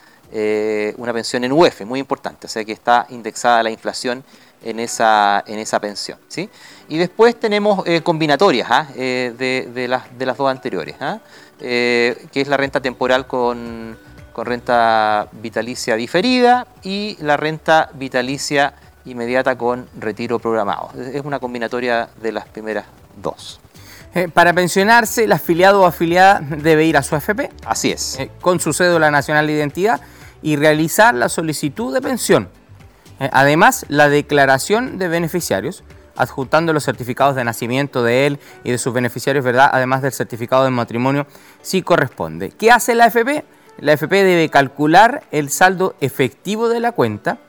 una 0.98 1.13
pensión 1.13 1.43
en 1.43 1.52
UF, 1.52 1.82
muy 1.82 2.00
importante, 2.00 2.45
o 2.45 2.50
sea 2.50 2.63
que 2.63 2.72
está 2.72 3.08
indexada 3.10 3.63
la 3.63 3.72
inflación 3.72 4.24
en 4.63 4.80
esa, 4.80 5.43
en 5.48 5.58
esa 5.60 5.80
pensión, 5.80 6.19
¿sí? 6.28 6.50
Y 6.89 6.98
después 6.98 7.39
tenemos 7.39 7.84
combinatorias 8.04 8.67
¿ah? 8.69 8.88
de, 8.93 9.86
las, 9.89 10.17
de 10.17 10.26
las 10.26 10.38
dos 10.38 10.50
anteriores, 10.50 10.95
¿ah? 11.00 11.19
que 11.60 12.30
es 12.34 12.48
la 12.48 12.58
renta 12.58 12.80
temporal 12.80 13.26
con 13.26 13.98
con 14.39 14.45
renta 14.45 15.28
vitalicia 15.34 15.97
diferida 15.97 16.65
y 16.82 17.17
la 17.19 17.36
renta 17.36 17.89
vitalicia 17.95 18.73
inmediata 19.04 19.58
con 19.58 19.89
retiro 19.99 20.39
programado. 20.39 20.91
Es 20.97 21.25
una 21.25 21.39
combinatoria 21.39 22.08
de 22.21 22.32
las 22.32 22.47
primeras 22.47 22.86
dos. 23.21 23.60
Eh, 24.15 24.30
para 24.30 24.54
pensionarse, 24.54 25.25
el 25.25 25.34
afiliado 25.34 25.82
o 25.82 25.86
afiliada 25.86 26.39
debe 26.39 26.86
ir 26.86 26.95
a 26.95 27.04
su 27.04 27.17
AFP. 27.17 27.52
Así 27.65 27.91
es. 27.91 28.17
Eh, 28.17 28.32
con 28.39 28.62
su 28.62 28.71
cédula 28.71 29.12
nacional 29.12 29.45
de 29.45 29.52
identidad 29.52 29.99
y 30.41 30.56
realizar 30.56 31.13
la 31.15 31.28
solicitud 31.28 31.93
de 31.93 32.02
pensión. 32.02 32.47
Eh, 33.19 33.30
además, 33.34 33.86
la 33.89 34.08
declaración 34.08 34.99
de 34.99 35.10
beneficiarios, 35.10 35.84
adjuntando 36.15 36.71
los 36.71 36.86
certificados 36.86 37.36
de 37.36 37.43
nacimiento 37.43 38.04
de 38.04 38.25
él 38.25 38.39
y 38.63 38.71
de 38.71 38.78
sus 38.78 38.93
beneficiarios, 38.93 39.43
¿verdad? 39.43 39.69
Además 39.73 40.02
del 40.02 40.13
certificado 40.13 40.63
de 40.63 40.69
matrimonio, 40.69 41.28
si 41.62 41.82
corresponde. 41.82 42.52
¿Qué 42.52 42.71
hace 42.71 42.95
la 42.95 43.04
AFP? 43.04 43.59
La 43.82 43.94
FP 43.94 44.24
debe 44.24 44.50
calcular 44.50 45.24
el 45.32 45.50
saldo 45.50 45.96
efectivo 46.02 46.70
de 46.70 46.80
la 46.80 46.92
cuenta 46.92 47.39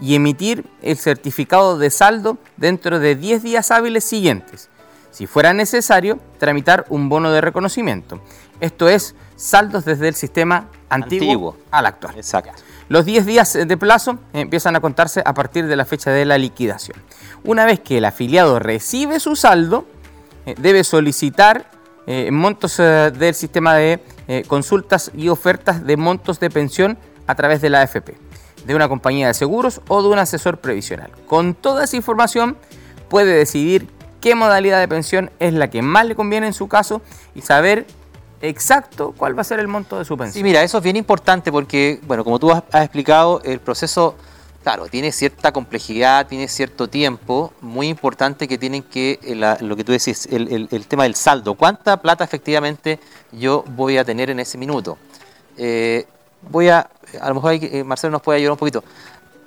y 0.00 0.14
emitir 0.14 0.64
el 0.82 0.96
certificado 0.96 1.78
de 1.78 1.90
saldo 1.90 2.38
dentro 2.56 2.98
de 2.98 3.14
10 3.14 3.42
días 3.42 3.70
hábiles 3.70 4.04
siguientes. 4.04 4.68
Si 5.10 5.26
fuera 5.26 5.54
necesario, 5.54 6.18
tramitar 6.38 6.84
un 6.90 7.08
bono 7.08 7.30
de 7.30 7.40
reconocimiento. 7.40 8.20
Esto 8.60 8.88
es 8.88 9.14
saldos 9.36 9.84
desde 9.84 10.08
el 10.08 10.14
sistema 10.14 10.68
antiguo, 10.90 11.56
al 11.70 11.86
actual. 11.86 12.16
Exacto. 12.16 12.52
Los 12.88 13.04
10 13.04 13.26
días 13.26 13.52
de 13.54 13.76
plazo 13.76 14.18
empiezan 14.32 14.76
a 14.76 14.80
contarse 14.80 15.22
a 15.24 15.34
partir 15.34 15.66
de 15.66 15.76
la 15.76 15.84
fecha 15.84 16.10
de 16.10 16.24
la 16.24 16.38
liquidación. 16.38 16.98
Una 17.44 17.64
vez 17.64 17.80
que 17.80 17.98
el 17.98 18.04
afiliado 18.04 18.58
recibe 18.58 19.18
su 19.18 19.36
saldo, 19.36 19.86
eh, 20.44 20.54
debe 20.58 20.84
solicitar 20.84 21.70
eh, 22.06 22.30
montos 22.30 22.78
eh, 22.78 23.10
del 23.10 23.34
sistema 23.34 23.74
de 23.74 24.00
consultas 24.46 25.10
y 25.14 25.28
ofertas 25.28 25.86
de 25.86 25.96
montos 25.96 26.40
de 26.40 26.50
pensión 26.50 26.98
a 27.26 27.34
través 27.34 27.60
de 27.60 27.70
la 27.70 27.82
AFP, 27.82 28.16
de 28.64 28.74
una 28.74 28.88
compañía 28.88 29.28
de 29.28 29.34
seguros 29.34 29.80
o 29.88 30.02
de 30.02 30.08
un 30.08 30.18
asesor 30.18 30.58
previsional. 30.58 31.10
Con 31.26 31.54
toda 31.54 31.84
esa 31.84 31.96
información 31.96 32.56
puede 33.08 33.32
decidir 33.32 33.88
qué 34.20 34.34
modalidad 34.34 34.80
de 34.80 34.88
pensión 34.88 35.30
es 35.38 35.52
la 35.52 35.70
que 35.70 35.82
más 35.82 36.06
le 36.06 36.14
conviene 36.14 36.48
en 36.48 36.52
su 36.52 36.68
caso 36.68 37.02
y 37.34 37.42
saber 37.42 37.86
exacto 38.40 39.14
cuál 39.16 39.36
va 39.36 39.42
a 39.42 39.44
ser 39.44 39.60
el 39.60 39.68
monto 39.68 39.98
de 39.98 40.04
su 40.04 40.16
pensión. 40.16 40.34
Sí, 40.34 40.42
mira, 40.42 40.62
eso 40.62 40.78
es 40.78 40.84
bien 40.84 40.96
importante 40.96 41.52
porque, 41.52 42.00
bueno, 42.06 42.24
como 42.24 42.38
tú 42.38 42.50
has, 42.50 42.62
explicado, 42.72 43.40
el 43.44 43.60
proceso, 43.60 44.16
claro, 44.66 44.88
tiene 44.88 45.12
cierta 45.12 45.52
complejidad, 45.52 46.26
tiene 46.26 46.48
cierto 46.48 46.88
tiempo, 46.88 47.52
muy 47.60 47.86
importante 47.86 48.48
que 48.48 48.58
tienen 48.58 48.82
que, 48.82 49.20
eh, 49.22 49.56
lo 49.60 49.76
que 49.76 49.84
tú 49.84 49.92
decís, 49.92 50.26
el, 50.28 50.86
tema 50.88 51.04
del 51.04 51.14
saldo, 51.14 51.54
cuánta 51.54 52.02
plata 52.02 52.24
efectivamente 52.24 52.98
yo 53.30 53.62
voy 53.76 53.96
a 53.96 54.04
tener 54.04 54.28
en 54.28 54.40
ese 54.40 54.58
minuto. 54.58 54.98
Eh, 55.56 56.04
voy 56.50 56.68
a, 56.68 56.90
a 57.20 57.28
lo 57.28 57.36
mejor 57.36 57.52
eh, 57.52 57.84
Marcelo 57.84 58.10
nos 58.10 58.22
puede 58.22 58.38
ayudar 58.38 58.54
un 58.54 58.58
poquito. 58.58 58.82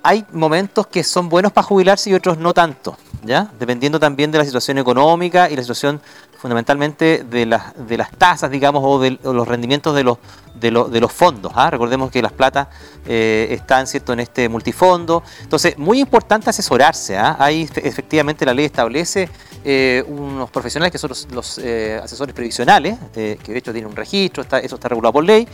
Hay 0.02 0.24
momentos 0.32 0.86
que 0.86 1.04
son 1.04 1.28
buenos 1.28 1.52
para 1.52 1.66
jubilarse 1.66 2.08
y 2.08 2.14
otros 2.14 2.38
no 2.38 2.54
tanto, 2.54 2.96
¿ya? 3.22 3.52
Dependiendo 3.58 4.00
también 4.00 4.30
de 4.30 4.38
la 4.38 4.46
situación 4.46 4.78
económica 4.78 5.50
y 5.50 5.54
la 5.54 5.60
situación 5.60 6.00
fundamentalmente 6.38 7.26
de 7.28 7.44
las, 7.44 7.74
de 7.86 7.98
las 7.98 8.10
tasas, 8.12 8.50
digamos, 8.50 8.82
o 8.82 8.98
de 8.98 9.18
los 9.22 9.46
rendimientos 9.46 9.94
de 9.94 10.02
los, 10.02 10.16
de, 10.54 11.00
los 11.00 11.12
fondos. 11.12 11.52
¿ah? 11.54 11.70
Recordemos 11.70 12.10
que 12.10 12.22
las 12.22 12.32
platas 12.32 12.68
eh, 13.06 13.48
están 13.50 13.86
¿cierto? 13.86 14.12
en 14.12 14.20
este 14.20 14.48
multifondo. 14.48 15.22
Entonces, 15.42 15.78
muy 15.78 16.00
importante 16.00 16.50
asesorarse. 16.50 17.16
¿ah? 17.16 17.36
Ahí 17.38 17.68
efectivamente 17.76 18.44
la 18.44 18.54
ley 18.54 18.66
establece 18.66 19.28
eh, 19.64 20.02
unos 20.06 20.50
profesionales 20.50 20.92
que 20.92 20.98
son 20.98 21.12
los, 21.32 21.58
eh, 21.58 22.00
asesores 22.02 22.34
previsionales, 22.34 22.98
que 23.12 23.38
de 23.46 23.58
hecho 23.58 23.72
tienen 23.72 23.90
un 23.90 23.96
registro, 23.96 24.42
está, 24.42 24.58
eso 24.58 24.76
está 24.76 24.88
regulado 24.88 25.12
por 25.12 25.24
ley, 25.24 25.46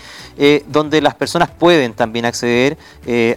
donde 0.69 1.01
las 1.01 1.15
personas 1.17 1.51
pueden 1.51 1.95
también 1.95 2.25
acceder 2.25 2.79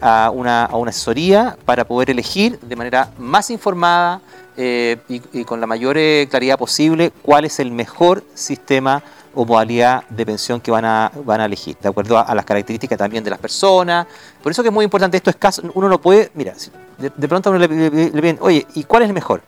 a, 0.01 0.31
una, 0.31 0.65
a 0.65 0.75
una 0.75 0.89
asesoría 0.89 1.57
para 1.65 1.85
poder 1.85 2.11
elegir 2.11 2.59
de 2.59 2.75
manera 2.75 3.11
más 3.17 3.49
informada, 3.49 4.21
y, 4.57 5.43
con 5.45 5.61
la 5.61 5.67
mayor 5.67 5.97
claridad 6.29 6.57
posible 6.57 7.13
cuál 7.23 7.45
es 7.45 7.59
el 7.61 7.71
mejor 7.71 8.23
sistema 8.35 9.01
o 9.35 9.45
modalidad 9.45 10.03
de 10.09 10.25
pensión 10.25 10.59
que 10.59 10.71
van 10.71 10.85
a, 10.85 11.11
van 11.25 11.41
a 11.41 11.45
elegir, 11.45 11.77
de 11.81 11.89
acuerdo 11.89 12.17
a, 12.17 12.33
las 12.33 12.45
características 12.45 12.97
también 12.97 13.23
de 13.23 13.29
las 13.29 13.39
personas. 13.39 14.07
Por 14.41 14.51
eso 14.51 14.61
que 14.61 14.69
es 14.69 14.73
muy 14.73 14.83
importante 14.83 15.17
esto 15.17 15.29
es 15.29 15.35
caso, 15.35 15.61
uno 15.73 15.89
no 15.89 15.99
puede, 15.99 16.31
mira, 16.33 16.53
de, 16.97 17.27
pronto 17.27 17.49
uno 17.49 17.59
le, 17.59 17.67
le, 17.67 18.09
le, 18.11 18.37
oye, 18.41 18.65
¿y 18.75 18.83
cuál 18.83 19.03
es 19.03 19.09
el 19.09 19.13
mejor? 19.13 19.41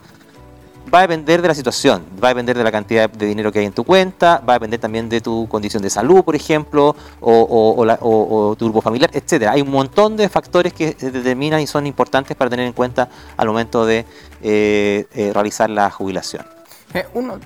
va 0.94 1.00
a 1.00 1.02
depender 1.02 1.41
de 1.41 1.48
la 1.48 1.56
situación, 1.56 2.04
va 2.22 2.30
a 2.30 2.32
depender 2.32 2.58
de 2.58 2.63
la 2.63 2.72
cantidad 2.72 3.10
de 3.10 3.26
dinero 3.26 3.52
que 3.52 3.60
hay 3.60 3.65
en 3.65 3.74
tu 3.74 3.84
cuenta, 3.84 4.41
va 4.48 4.54
a 4.54 4.56
depender 4.56 4.80
también 4.80 5.08
de 5.08 5.22
tu 5.22 5.48
condición 5.48 5.82
de 5.82 5.89
salud, 5.89 6.24
por 6.24 6.36
ejemplo, 6.36 6.96
o, 7.22 8.56
tu 8.58 8.65
grupo 8.65 8.82
familiar, 8.82 9.10
etcétera. 9.13 9.52
Hay 9.52 9.62
un 9.62 9.72
montón 9.72 10.17
de 10.17 10.28
factores 10.28 10.74
que 10.74 10.94
determinan 10.94 11.62
y 11.62 11.67
son 11.67 11.88
importantes 11.88 12.36
para 12.36 12.50
tener 12.50 12.65
en 12.65 12.74
cuenta 12.74 13.10
al 13.38 13.48
momento 13.48 13.86
de 13.86 14.06
eh, 14.41 15.06
eh, 15.13 15.32
realizar 15.34 15.70
la 15.70 15.89
jubilación. 15.89 16.46
Eh, 16.94 17.06
uno 17.13 17.39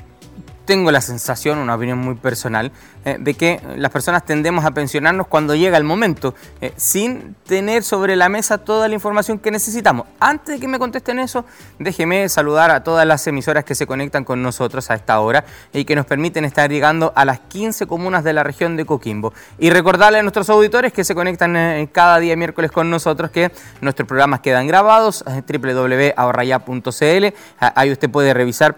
tengo 0.66 0.92
la 0.92 1.02
sensación, 1.02 1.60
una 1.60 1.76
opinión 1.76 2.00
muy 2.00 2.16
personal, 2.16 2.72
eh, 3.06 3.18
de 3.20 3.36
que 3.36 3.62
las 3.78 3.92
personas 3.92 4.26
tendemos 4.26 4.66
a 4.66 4.72
pensionarnos 4.72 5.28
cuando 5.28 5.54
llega 5.56 5.78
el 5.78 5.84
momento, 5.84 6.34
eh, 6.60 6.74
sin 6.76 7.36
tener 7.48 7.84
sobre 7.84 8.16
la 8.16 8.30
mesa 8.30 8.58
toda 8.58 8.88
la 8.88 8.96
información 8.96 9.38
que 9.38 9.52
necesitamos. 9.52 10.08
Antes 10.20 10.56
de 10.56 10.60
que 10.60 10.68
me 10.68 10.80
contesten 10.80 11.20
eso, 11.20 11.46
déjeme 11.78 12.28
saludar 12.30 12.72
a 12.72 12.84
todas 12.84 13.06
las 13.06 13.28
emisoras 13.28 13.64
que 13.64 13.76
se 13.76 13.86
conectan 13.86 14.24
con 14.24 14.42
nosotros 14.42 14.90
a 14.90 14.96
esta 14.96 15.20
hora 15.20 15.46
y 15.72 15.86
que 15.86 15.96
nos 15.96 16.08
permiten 16.08 16.46
estar 16.46 16.68
llegando 16.70 17.14
a 17.16 17.26
las 17.26 17.42
15 17.42 17.86
comunas 17.86 18.24
de 18.24 18.34
la 18.34 18.42
región 18.44 18.76
de 18.76 18.86
Coquimbo. 18.86 19.34
Y 19.60 19.70
recordarle 19.70 20.18
a 20.20 20.24
nuestros 20.24 20.50
auditores 20.50 20.92
que 20.92 21.04
se 21.04 21.14
conectan 21.14 21.56
eh, 21.56 21.88
cada 21.92 22.18
día 22.20 22.36
miércoles 22.36 22.72
con 22.72 22.90
nosotros 22.90 23.30
que 23.30 23.52
nuestros 23.82 24.08
programas 24.08 24.40
quedan 24.40 24.66
grabados, 24.66 25.24
www.ahorraya.cl. 25.26 27.26
Ahí 27.60 27.92
usted 27.92 28.10
puede 28.10 28.34
revisar 28.34 28.78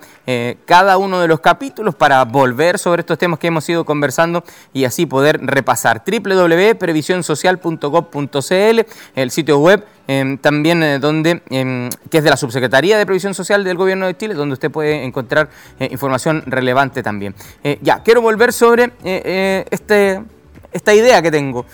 cada 0.66 0.98
uno 0.98 1.20
de 1.20 1.28
los 1.28 1.40
capítulos 1.40 1.77
para 1.98 2.24
volver 2.26 2.78
sobre 2.80 3.02
estos 3.02 3.18
temas 3.18 3.40
que 3.40 3.48
hemos 3.48 3.68
ido 3.70 3.86
conversando 3.86 4.44
y 4.74 4.84
así 4.86 5.06
poder 5.06 5.40
repasar 5.46 6.04
www.previsionsocial.gov.cl, 6.06 8.82
el 9.16 9.32
sitio 9.32 9.60
web 9.60 9.86
em, 10.08 10.38
también 10.38 10.84
eh, 10.84 11.00
donde 11.00 11.42
em, 11.50 11.90
que 12.10 12.20
es 12.20 12.24
de 12.24 12.30
la 12.30 12.38
Subsecretaría 12.38 12.98
de 12.98 13.06
Previsión 13.06 13.34
Social 13.34 13.64
del 13.64 13.76
Gobierno 13.78 14.06
de 14.08 14.18
Chile, 14.18 14.34
donde 14.34 14.54
usted 14.54 14.72
puede 14.72 15.04
encontrar 15.04 15.50
eh, 15.80 15.90
información 15.92 16.44
relevante 16.48 17.04
también. 17.04 17.36
Eh, 17.64 17.78
ya, 17.82 18.02
quiero 18.04 18.22
volver 18.22 18.54
sobre 18.54 18.94
este 19.04 20.24
esta 20.74 20.94
idea 20.94 21.22
que 21.22 21.32
tengo. 21.32 21.66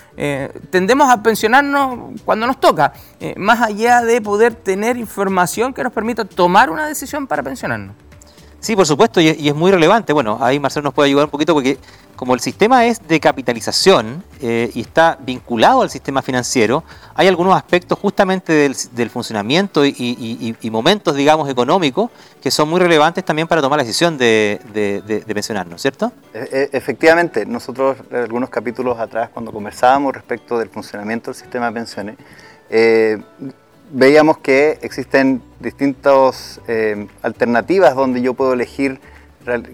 tendemos 0.69 1.09
a 1.09 1.23
pensionarnos 1.23 2.11
cuando 2.23 2.45
nos 2.47 2.59
toca, 2.59 2.93
más 3.35 3.61
allá 3.61 4.01
de 4.01 4.21
poder 4.21 4.53
tener 4.53 4.97
información 4.97 5.73
que 5.73 5.83
nos 5.83 5.91
permita 5.91 6.25
tomar 6.25 6.69
una 6.69 6.87
decisión 6.87 7.25
para 7.27 7.43
pensionarnos. 7.43 7.95
Sí, 8.63 8.77
por 8.77 8.85
supuesto, 8.85 9.19
y 9.19 9.27
es, 9.27 9.53
muy 9.53 9.71
relevante. 9.71 10.13
Bueno, 10.13 10.37
ahí 10.39 10.57
Marcelo 10.57 10.85
nos 10.85 10.93
puede 10.93 11.09
ayudar 11.09 11.25
un 11.25 11.31
poquito 11.31 11.53
porque 11.53 11.77
como 12.15 12.33
el 12.33 12.39
sistema 12.39 12.85
es 12.85 13.05
de 13.05 13.19
capitalización 13.19 14.23
eh, 14.39 14.71
y 14.73 14.79
está 14.79 15.17
vinculado 15.19 15.81
al 15.81 15.89
sistema 15.89 16.21
financiero, 16.21 16.85
hay 17.13 17.27
algunos 17.27 17.57
aspectos 17.57 17.99
justamente 17.99 18.53
del, 18.53 19.09
funcionamiento 19.09 19.85
y, 19.85 20.69
momentos, 20.71 21.13
digamos, 21.13 21.49
económicos 21.49 22.09
que 22.41 22.51
son 22.51 22.69
muy 22.69 22.79
relevantes 22.79 23.25
también 23.25 23.49
para 23.49 23.61
tomar 23.61 23.79
la 23.79 23.83
decisión 23.83 24.17
de, 24.17 24.61
de, 24.73 25.33
pensionarnos, 25.33 25.81
¿cierto? 25.81 26.13
E, 26.33 26.69
e, 26.71 26.77
efectivamente, 26.77 27.45
nosotros 27.45 27.97
algunos 28.13 28.49
capítulos 28.49 28.97
atrás, 28.97 29.29
cuando 29.33 29.51
conversábamos 29.51 30.13
respecto 30.13 30.57
del 30.57 30.69
funcionamiento 30.69 31.31
del 31.31 31.35
sistema 31.35 31.65
de 31.65 31.71
pensiones, 31.73 32.15
eh, 32.69 33.17
veíamos 33.91 34.37
que 34.37 34.79
existen 34.81 35.41
distintas 35.59 36.61
eh, 36.67 37.07
alternativas 37.21 37.95
donde 37.95 38.21
yo 38.21 38.33
puedo 38.33 38.53
elegir 38.53 38.99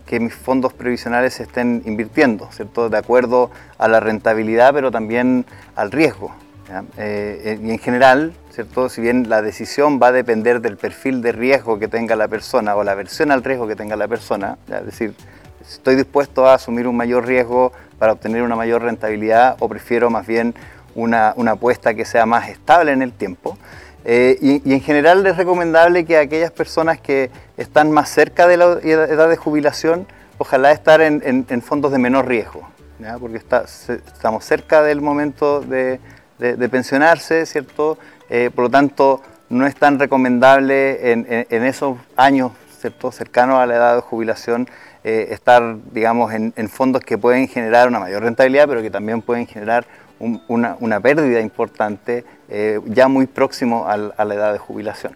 que 0.05 0.19
mis 0.19 0.33
fondos 0.33 0.73
previsionales 0.73 1.35
se 1.35 1.43
estén 1.43 1.83
invirtiendo, 1.85 2.49
¿cierto? 2.51 2.89
De 2.89 2.97
acuerdo 2.97 3.51
a 3.77 3.87
la 3.87 3.99
rentabilidad, 3.99 4.73
pero 4.73 4.91
también 4.91 5.45
al 5.75 5.91
riesgo. 5.91 6.33
Eh, 6.97 7.59
y 7.63 7.71
en 7.71 7.79
general, 7.79 8.33
¿cierto? 8.51 8.89
Si 8.89 9.01
bien 9.01 9.29
la 9.29 9.41
decisión 9.41 9.99
va 10.01 10.07
a 10.07 10.11
depender 10.11 10.61
del 10.61 10.77
perfil 10.77 11.21
de 11.21 11.31
riesgo 11.31 11.79
que 11.79 11.87
tenga 11.87 12.15
la 12.15 12.27
persona 12.27 12.75
o 12.75 12.83
la 12.83 12.91
aversión 12.91 13.31
al 13.31 13.43
riesgo 13.43 13.67
que 13.67 13.75
tenga 13.75 13.95
la 13.95 14.07
persona, 14.07 14.57
es 14.67 14.85
decir, 14.85 15.15
estoy 15.61 15.95
dispuesto 15.95 16.47
a 16.47 16.55
asumir 16.55 16.87
un 16.87 16.95
mayor 16.95 17.25
riesgo 17.25 17.71
para 17.97 18.13
obtener 18.13 18.43
una 18.43 18.55
mayor 18.55 18.83
rentabilidad 18.83 19.57
o 19.59 19.67
prefiero 19.67 20.09
más 20.09 20.27
bien 20.27 20.53
una, 20.95 21.33
una 21.37 21.51
apuesta 21.51 21.93
que 21.93 22.05
sea 22.05 22.25
más 22.25 22.49
estable 22.49 22.91
en 22.91 23.01
el 23.01 23.13
tiempo. 23.13 23.57
Eh, 24.05 24.37
y, 24.41 24.73
en 24.73 24.81
general 24.81 25.25
es 25.25 25.37
recomendable 25.37 26.05
que 26.05 26.17
aquellas 26.17 26.51
personas 26.51 26.99
que 26.99 27.29
están 27.57 27.91
más 27.91 28.09
cerca 28.09 28.47
de 28.47 28.57
la 28.57 28.79
edad 28.83 29.29
de 29.29 29.35
jubilación, 29.35 30.07
ojalá 30.37 30.71
estar 30.71 31.01
en, 31.01 31.61
fondos 31.61 31.91
de 31.91 31.97
menor 31.97 32.27
riesgo, 32.27 32.67
porque 33.19 33.37
estamos 33.37 34.45
cerca 34.45 34.81
del 34.81 35.01
momento 35.01 35.61
de, 35.61 35.99
pensionarse, 36.69 37.45
¿cierto? 37.45 37.97
Eh, 38.29 38.49
por 38.53 38.65
lo 38.65 38.69
tanto, 38.69 39.21
no 39.49 39.65
es 39.67 39.75
tan 39.75 39.99
recomendable 39.99 41.11
en, 41.11 41.63
esos 41.63 41.97
años 42.15 42.51
¿cierto? 42.79 43.11
cercanos 43.11 43.59
a 43.59 43.65
la 43.65 43.75
edad 43.75 43.95
de 43.95 44.01
jubilación 44.01 44.69
eh, 45.03 45.27
estar, 45.31 45.77
digamos, 45.91 46.33
en, 46.33 46.69
fondos 46.69 47.01
que 47.03 47.17
pueden 47.17 47.47
generar 47.47 47.87
una 47.87 47.99
mayor 47.99 48.23
rentabilidad, 48.23 48.67
pero 48.67 48.81
que 48.81 48.91
también 48.91 49.21
pueden 49.21 49.47
generar 49.47 49.85
una, 50.19 50.99
pérdida 50.99 51.39
importante 51.39 52.25
eh, 52.49 52.79
ya 52.85 53.07
muy 53.07 53.27
próximo 53.27 53.87
a 53.87 53.97
la 53.97 54.33
edad 54.33 54.53
de 54.53 54.59
jubilación. 54.59 55.15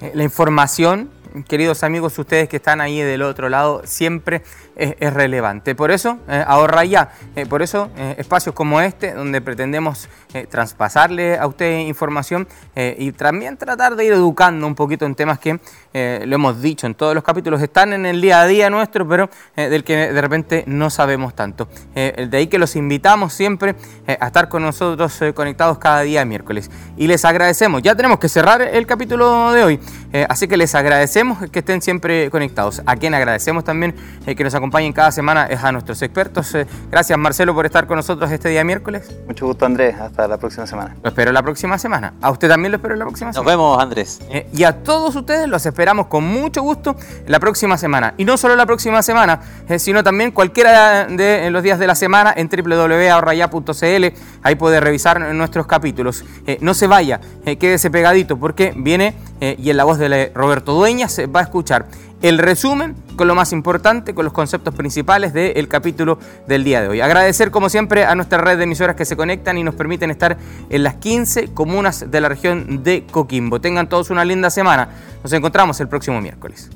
Eh, 0.00 0.12
la 0.14 0.24
información, 0.24 1.08
queridos 1.44 1.82
amigos, 1.82 2.18
ustedes 2.18 2.48
que 2.48 2.56
están 2.56 2.80
ahí 2.80 3.00
del 3.00 3.22
otro 3.22 3.48
lado, 3.48 3.82
siempre 3.84 4.42
es, 4.76 5.12
relevante. 5.12 5.74
Por 5.74 5.90
eso, 5.90 6.18
ahorra 6.28 6.84
ya. 6.84 7.10
por 7.48 7.62
eso, 7.62 7.90
espacios 8.18 8.54
como 8.54 8.80
este, 8.80 9.12
donde 9.14 9.40
pretendemos 9.40 10.08
traspasarle 10.50 11.38
a 11.38 11.46
usted 11.46 11.78
información 11.80 12.46
y 12.74 13.12
también 13.12 13.56
tratar 13.56 13.96
de 13.96 14.04
ir 14.04 14.12
educando 14.12 14.66
un 14.66 14.74
poquito 14.74 15.06
en 15.06 15.14
temas 15.14 15.38
que, 15.38 15.58
lo 15.94 16.34
hemos 16.34 16.60
dicho 16.60 16.86
en 16.86 16.94
todos 16.94 17.14
los 17.14 17.24
capítulos, 17.24 17.62
están 17.62 17.94
en 17.94 18.04
el 18.04 18.20
día 18.20 18.42
a 18.42 18.46
día 18.46 18.68
nuestro, 18.68 19.08
pero 19.08 19.30
del 19.54 19.82
que 19.82 20.12
de 20.12 20.20
repente 20.20 20.64
no 20.66 20.90
sabemos 20.90 21.34
tanto. 21.34 21.68
de 21.94 22.36
ahí 22.36 22.48
que 22.48 22.58
los 22.58 22.76
invitamos 22.76 23.32
siempre 23.32 23.76
a 24.06 24.26
estar 24.26 24.48
con 24.50 24.62
nosotros 24.62 25.18
conectados 25.34 25.78
cada 25.78 26.02
día 26.02 26.24
miércoles. 26.26 26.70
Y 26.96 27.06
les 27.06 27.24
agradecemos. 27.24 27.82
Ya 27.82 27.94
tenemos 27.94 28.18
que 28.18 28.28
cerrar 28.28 28.60
el 28.60 28.86
capítulo 28.86 29.52
de 29.52 29.64
hoy. 29.64 29.80
Eh, 30.12 30.26
así 30.28 30.48
que 30.48 30.56
les 30.56 30.74
agradecemos 30.74 31.25
que 31.50 31.58
estén 31.58 31.82
siempre 31.82 32.30
conectados. 32.30 32.82
A 32.86 32.96
quien 32.96 33.14
agradecemos 33.14 33.64
también 33.64 33.94
eh, 34.26 34.34
que 34.34 34.44
nos 34.44 34.54
acompañen 34.54 34.92
cada 34.92 35.10
semana 35.10 35.46
es 35.46 35.62
a 35.62 35.72
nuestros 35.72 36.00
expertos. 36.02 36.54
Eh, 36.54 36.66
gracias 36.90 37.18
Marcelo 37.18 37.54
por 37.54 37.66
estar 37.66 37.86
con 37.86 37.96
nosotros 37.96 38.30
este 38.30 38.48
día 38.48 38.64
miércoles. 38.64 39.10
Mucho 39.26 39.46
gusto 39.46 39.66
Andrés. 39.66 39.96
Hasta 39.98 40.28
la 40.28 40.38
próxima 40.38 40.66
semana. 40.66 40.96
Lo 41.02 41.08
espero 41.08 41.32
la 41.32 41.42
próxima 41.42 41.78
semana. 41.78 42.14
A 42.20 42.30
usted 42.30 42.48
también 42.48 42.72
lo 42.72 42.76
espero 42.76 42.96
la 42.96 43.04
próxima 43.04 43.32
semana. 43.32 43.44
Nos 43.44 43.52
vemos 43.52 43.82
Andrés. 43.82 44.20
y 44.52 44.64
a 44.64 44.82
todos 44.82 45.14
ustedes 45.16 45.48
los 45.48 45.64
esperamos 45.66 46.06
con 46.06 46.24
mucho 46.24 46.62
gusto 46.62 46.96
la 47.26 47.40
próxima 47.40 47.76
semana. 47.76 48.14
Y 48.16 48.24
no 48.24 48.36
solo 48.36 48.56
la 48.56 48.66
próxima 48.66 49.02
semana, 49.02 49.40
sino 49.78 50.04
también 50.04 50.30
cualquiera 50.30 51.06
de 51.06 51.50
los 51.50 51.62
días 51.62 51.78
de 51.78 51.86
la 51.86 51.94
semana 51.94 52.32
en 52.36 52.48
www.ahorraya.cl. 52.48 54.06
Ahí 54.42 54.54
puede 54.54 54.80
revisar 54.80 55.20
nuestros 55.34 55.66
capítulos. 55.66 56.24
no 56.60 56.74
se 56.74 56.86
vaya, 56.86 57.20
quédese 57.58 57.90
pegadito 57.90 58.36
porque 58.36 58.72
viene 58.76 59.14
y 59.40 59.70
en 59.70 59.76
la 59.76 59.84
voz 59.84 59.98
de 59.98 60.32
Roberto 60.34 60.72
Dueña 60.72 61.08
va 61.24 61.40
a 61.40 61.44
escuchar 61.44 61.86
el 62.20 62.38
resumen 62.38 62.94
con 63.16 63.28
lo 63.28 63.34
más 63.34 63.52
importante, 63.52 64.14
con 64.14 64.24
los 64.24 64.34
conceptos 64.34 64.74
principales 64.74 65.32
del 65.32 65.68
capítulo 65.68 66.18
del 66.46 66.64
día 66.64 66.82
de 66.82 66.88
hoy. 66.88 67.00
Agradecer 67.00 67.50
como 67.50 67.68
siempre 67.68 68.04
a 68.04 68.14
nuestra 68.14 68.38
red 68.38 68.58
de 68.58 68.64
emisoras 68.64 68.96
que 68.96 69.04
se 69.04 69.16
conectan 69.16 69.56
y 69.56 69.64
nos 69.64 69.74
permiten 69.74 70.10
estar 70.10 70.36
en 70.68 70.82
las 70.82 70.96
15 70.96 71.48
comunas 71.54 72.10
de 72.10 72.20
la 72.20 72.28
región 72.28 72.82
de 72.82 73.04
Coquimbo. 73.10 73.60
Tengan 73.60 73.88
todos 73.88 74.10
una 74.10 74.24
linda 74.24 74.50
semana. 74.50 74.88
Nos 75.22 75.32
encontramos 75.32 75.80
el 75.80 75.88
próximo 75.88 76.20
miércoles. 76.20 76.70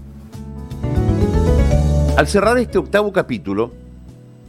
Al 2.17 2.27
cerrar 2.27 2.59
este 2.59 2.79
octavo 2.79 3.13
capítulo, 3.13 3.73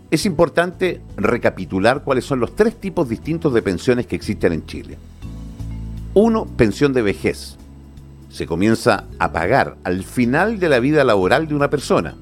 es 0.09 0.25
importante 0.25 1.01
recapitular 1.15 2.03
cuáles 2.03 2.25
son 2.25 2.39
los 2.39 2.55
tres 2.55 2.75
tipos 2.75 3.07
distintos 3.07 3.53
de 3.53 3.61
pensiones 3.61 4.07
que 4.07 4.15
existen 4.15 4.53
en 4.53 4.65
Chile. 4.65 4.97
Uno, 6.13 6.45
pensión 6.45 6.91
de 6.91 7.01
vejez 7.01 7.57
se 8.31 8.47
comienza 8.47 9.05
a 9.19 9.31
pagar 9.31 9.77
al 9.83 10.03
final 10.03 10.59
de 10.59 10.69
la 10.69 10.79
vida 10.79 11.03
laboral 11.03 11.47
de 11.47 11.55
una 11.55 11.69
persona. 11.69 12.15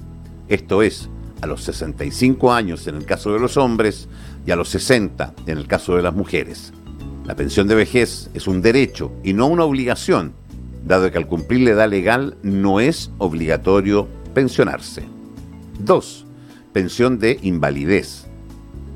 Esto 0.48 0.82
es, 0.82 1.10
a 1.42 1.48
los 1.48 1.64
65 1.64 2.52
años 2.52 2.88
en 2.88 2.96
el 2.96 3.06
caso 3.06 3.32
de 3.32 3.40
los 3.40 3.58
hombres 3.58 4.08
y 4.46 4.52
a 4.52 4.56
los 4.56 4.70
60 4.70 5.34
en 5.46 5.58
el 5.58 5.68
caso 5.68 5.96
de 5.96 6.02
las 6.02 6.14
mujeres. 6.14 6.74
La 7.26 7.36
pensión 7.36 7.68
de 7.68 7.76
vejez 7.76 8.30
es 8.34 8.48
un 8.48 8.62
derecho 8.62 9.12
y 9.24 9.34
no 9.34 9.48
una 9.48 9.64
obligación, 9.64 10.34
dado 10.84 11.12
que 11.12 11.18
al 11.20 11.28
cumplir 11.28 11.62
la 11.62 11.72
edad 11.72 11.90
legal 11.90 12.38
no 12.42 12.80
es 12.80 13.12
obligatorio 13.20 14.08
pensionarse. 14.34 15.04
2. 15.80 16.26
Pensión 16.74 17.20
de 17.20 17.40
invalidez. 17.44 18.26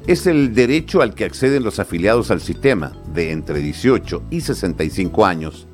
Es 0.08 0.26
el 0.26 0.54
derecho 0.54 1.02
al 1.02 1.14
que 1.14 1.26
acceden 1.26 1.64
los 1.64 1.80
afiliados 1.80 2.32
al 2.32 2.42
sistema 2.42 2.92
de 3.14 3.32
entre 3.32 3.60
18 3.60 4.24
y 4.32 4.42
65 4.42 5.26
años 5.26 5.68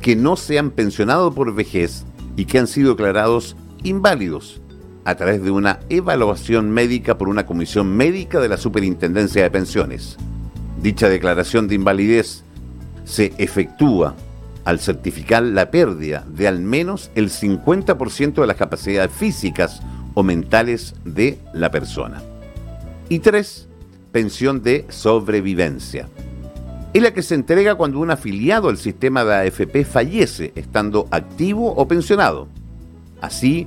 que 0.00 0.16
no 0.16 0.36
se 0.36 0.58
han 0.58 0.70
pensionado 0.70 1.32
por 1.32 1.54
vejez 1.54 2.04
y 2.36 2.46
que 2.46 2.58
han 2.58 2.66
sido 2.66 2.90
declarados 2.90 3.56
inválidos 3.82 4.60
a 5.04 5.14
través 5.14 5.42
de 5.42 5.50
una 5.50 5.80
evaluación 5.88 6.70
médica 6.70 7.18
por 7.18 7.28
una 7.28 7.46
comisión 7.46 7.96
médica 7.96 8.40
de 8.40 8.48
la 8.48 8.56
Superintendencia 8.56 9.42
de 9.42 9.50
Pensiones. 9.50 10.16
Dicha 10.82 11.08
declaración 11.08 11.68
de 11.68 11.74
invalidez 11.74 12.44
se 13.04 13.32
efectúa 13.38 14.14
al 14.64 14.78
certificar 14.78 15.42
la 15.42 15.70
pérdida 15.70 16.24
de 16.28 16.48
al 16.48 16.60
menos 16.60 17.10
el 17.14 17.30
50% 17.30 18.40
de 18.40 18.46
las 18.46 18.56
capacidades 18.56 19.10
físicas 19.10 19.80
o 20.14 20.22
mentales 20.22 20.94
de 21.04 21.38
la 21.52 21.70
persona. 21.70 22.22
Y 23.08 23.20
tres, 23.20 23.68
pensión 24.12 24.62
de 24.62 24.86
sobrevivencia 24.88 26.08
es 26.92 27.02
la 27.02 27.12
que 27.12 27.22
se 27.22 27.34
entrega 27.34 27.76
cuando 27.76 28.00
un 28.00 28.10
afiliado 28.10 28.68
al 28.68 28.76
sistema 28.76 29.24
de 29.24 29.34
AFP 29.34 29.84
fallece, 29.84 30.52
estando 30.56 31.06
activo 31.10 31.72
o 31.72 31.86
pensionado. 31.86 32.48
Así, 33.20 33.66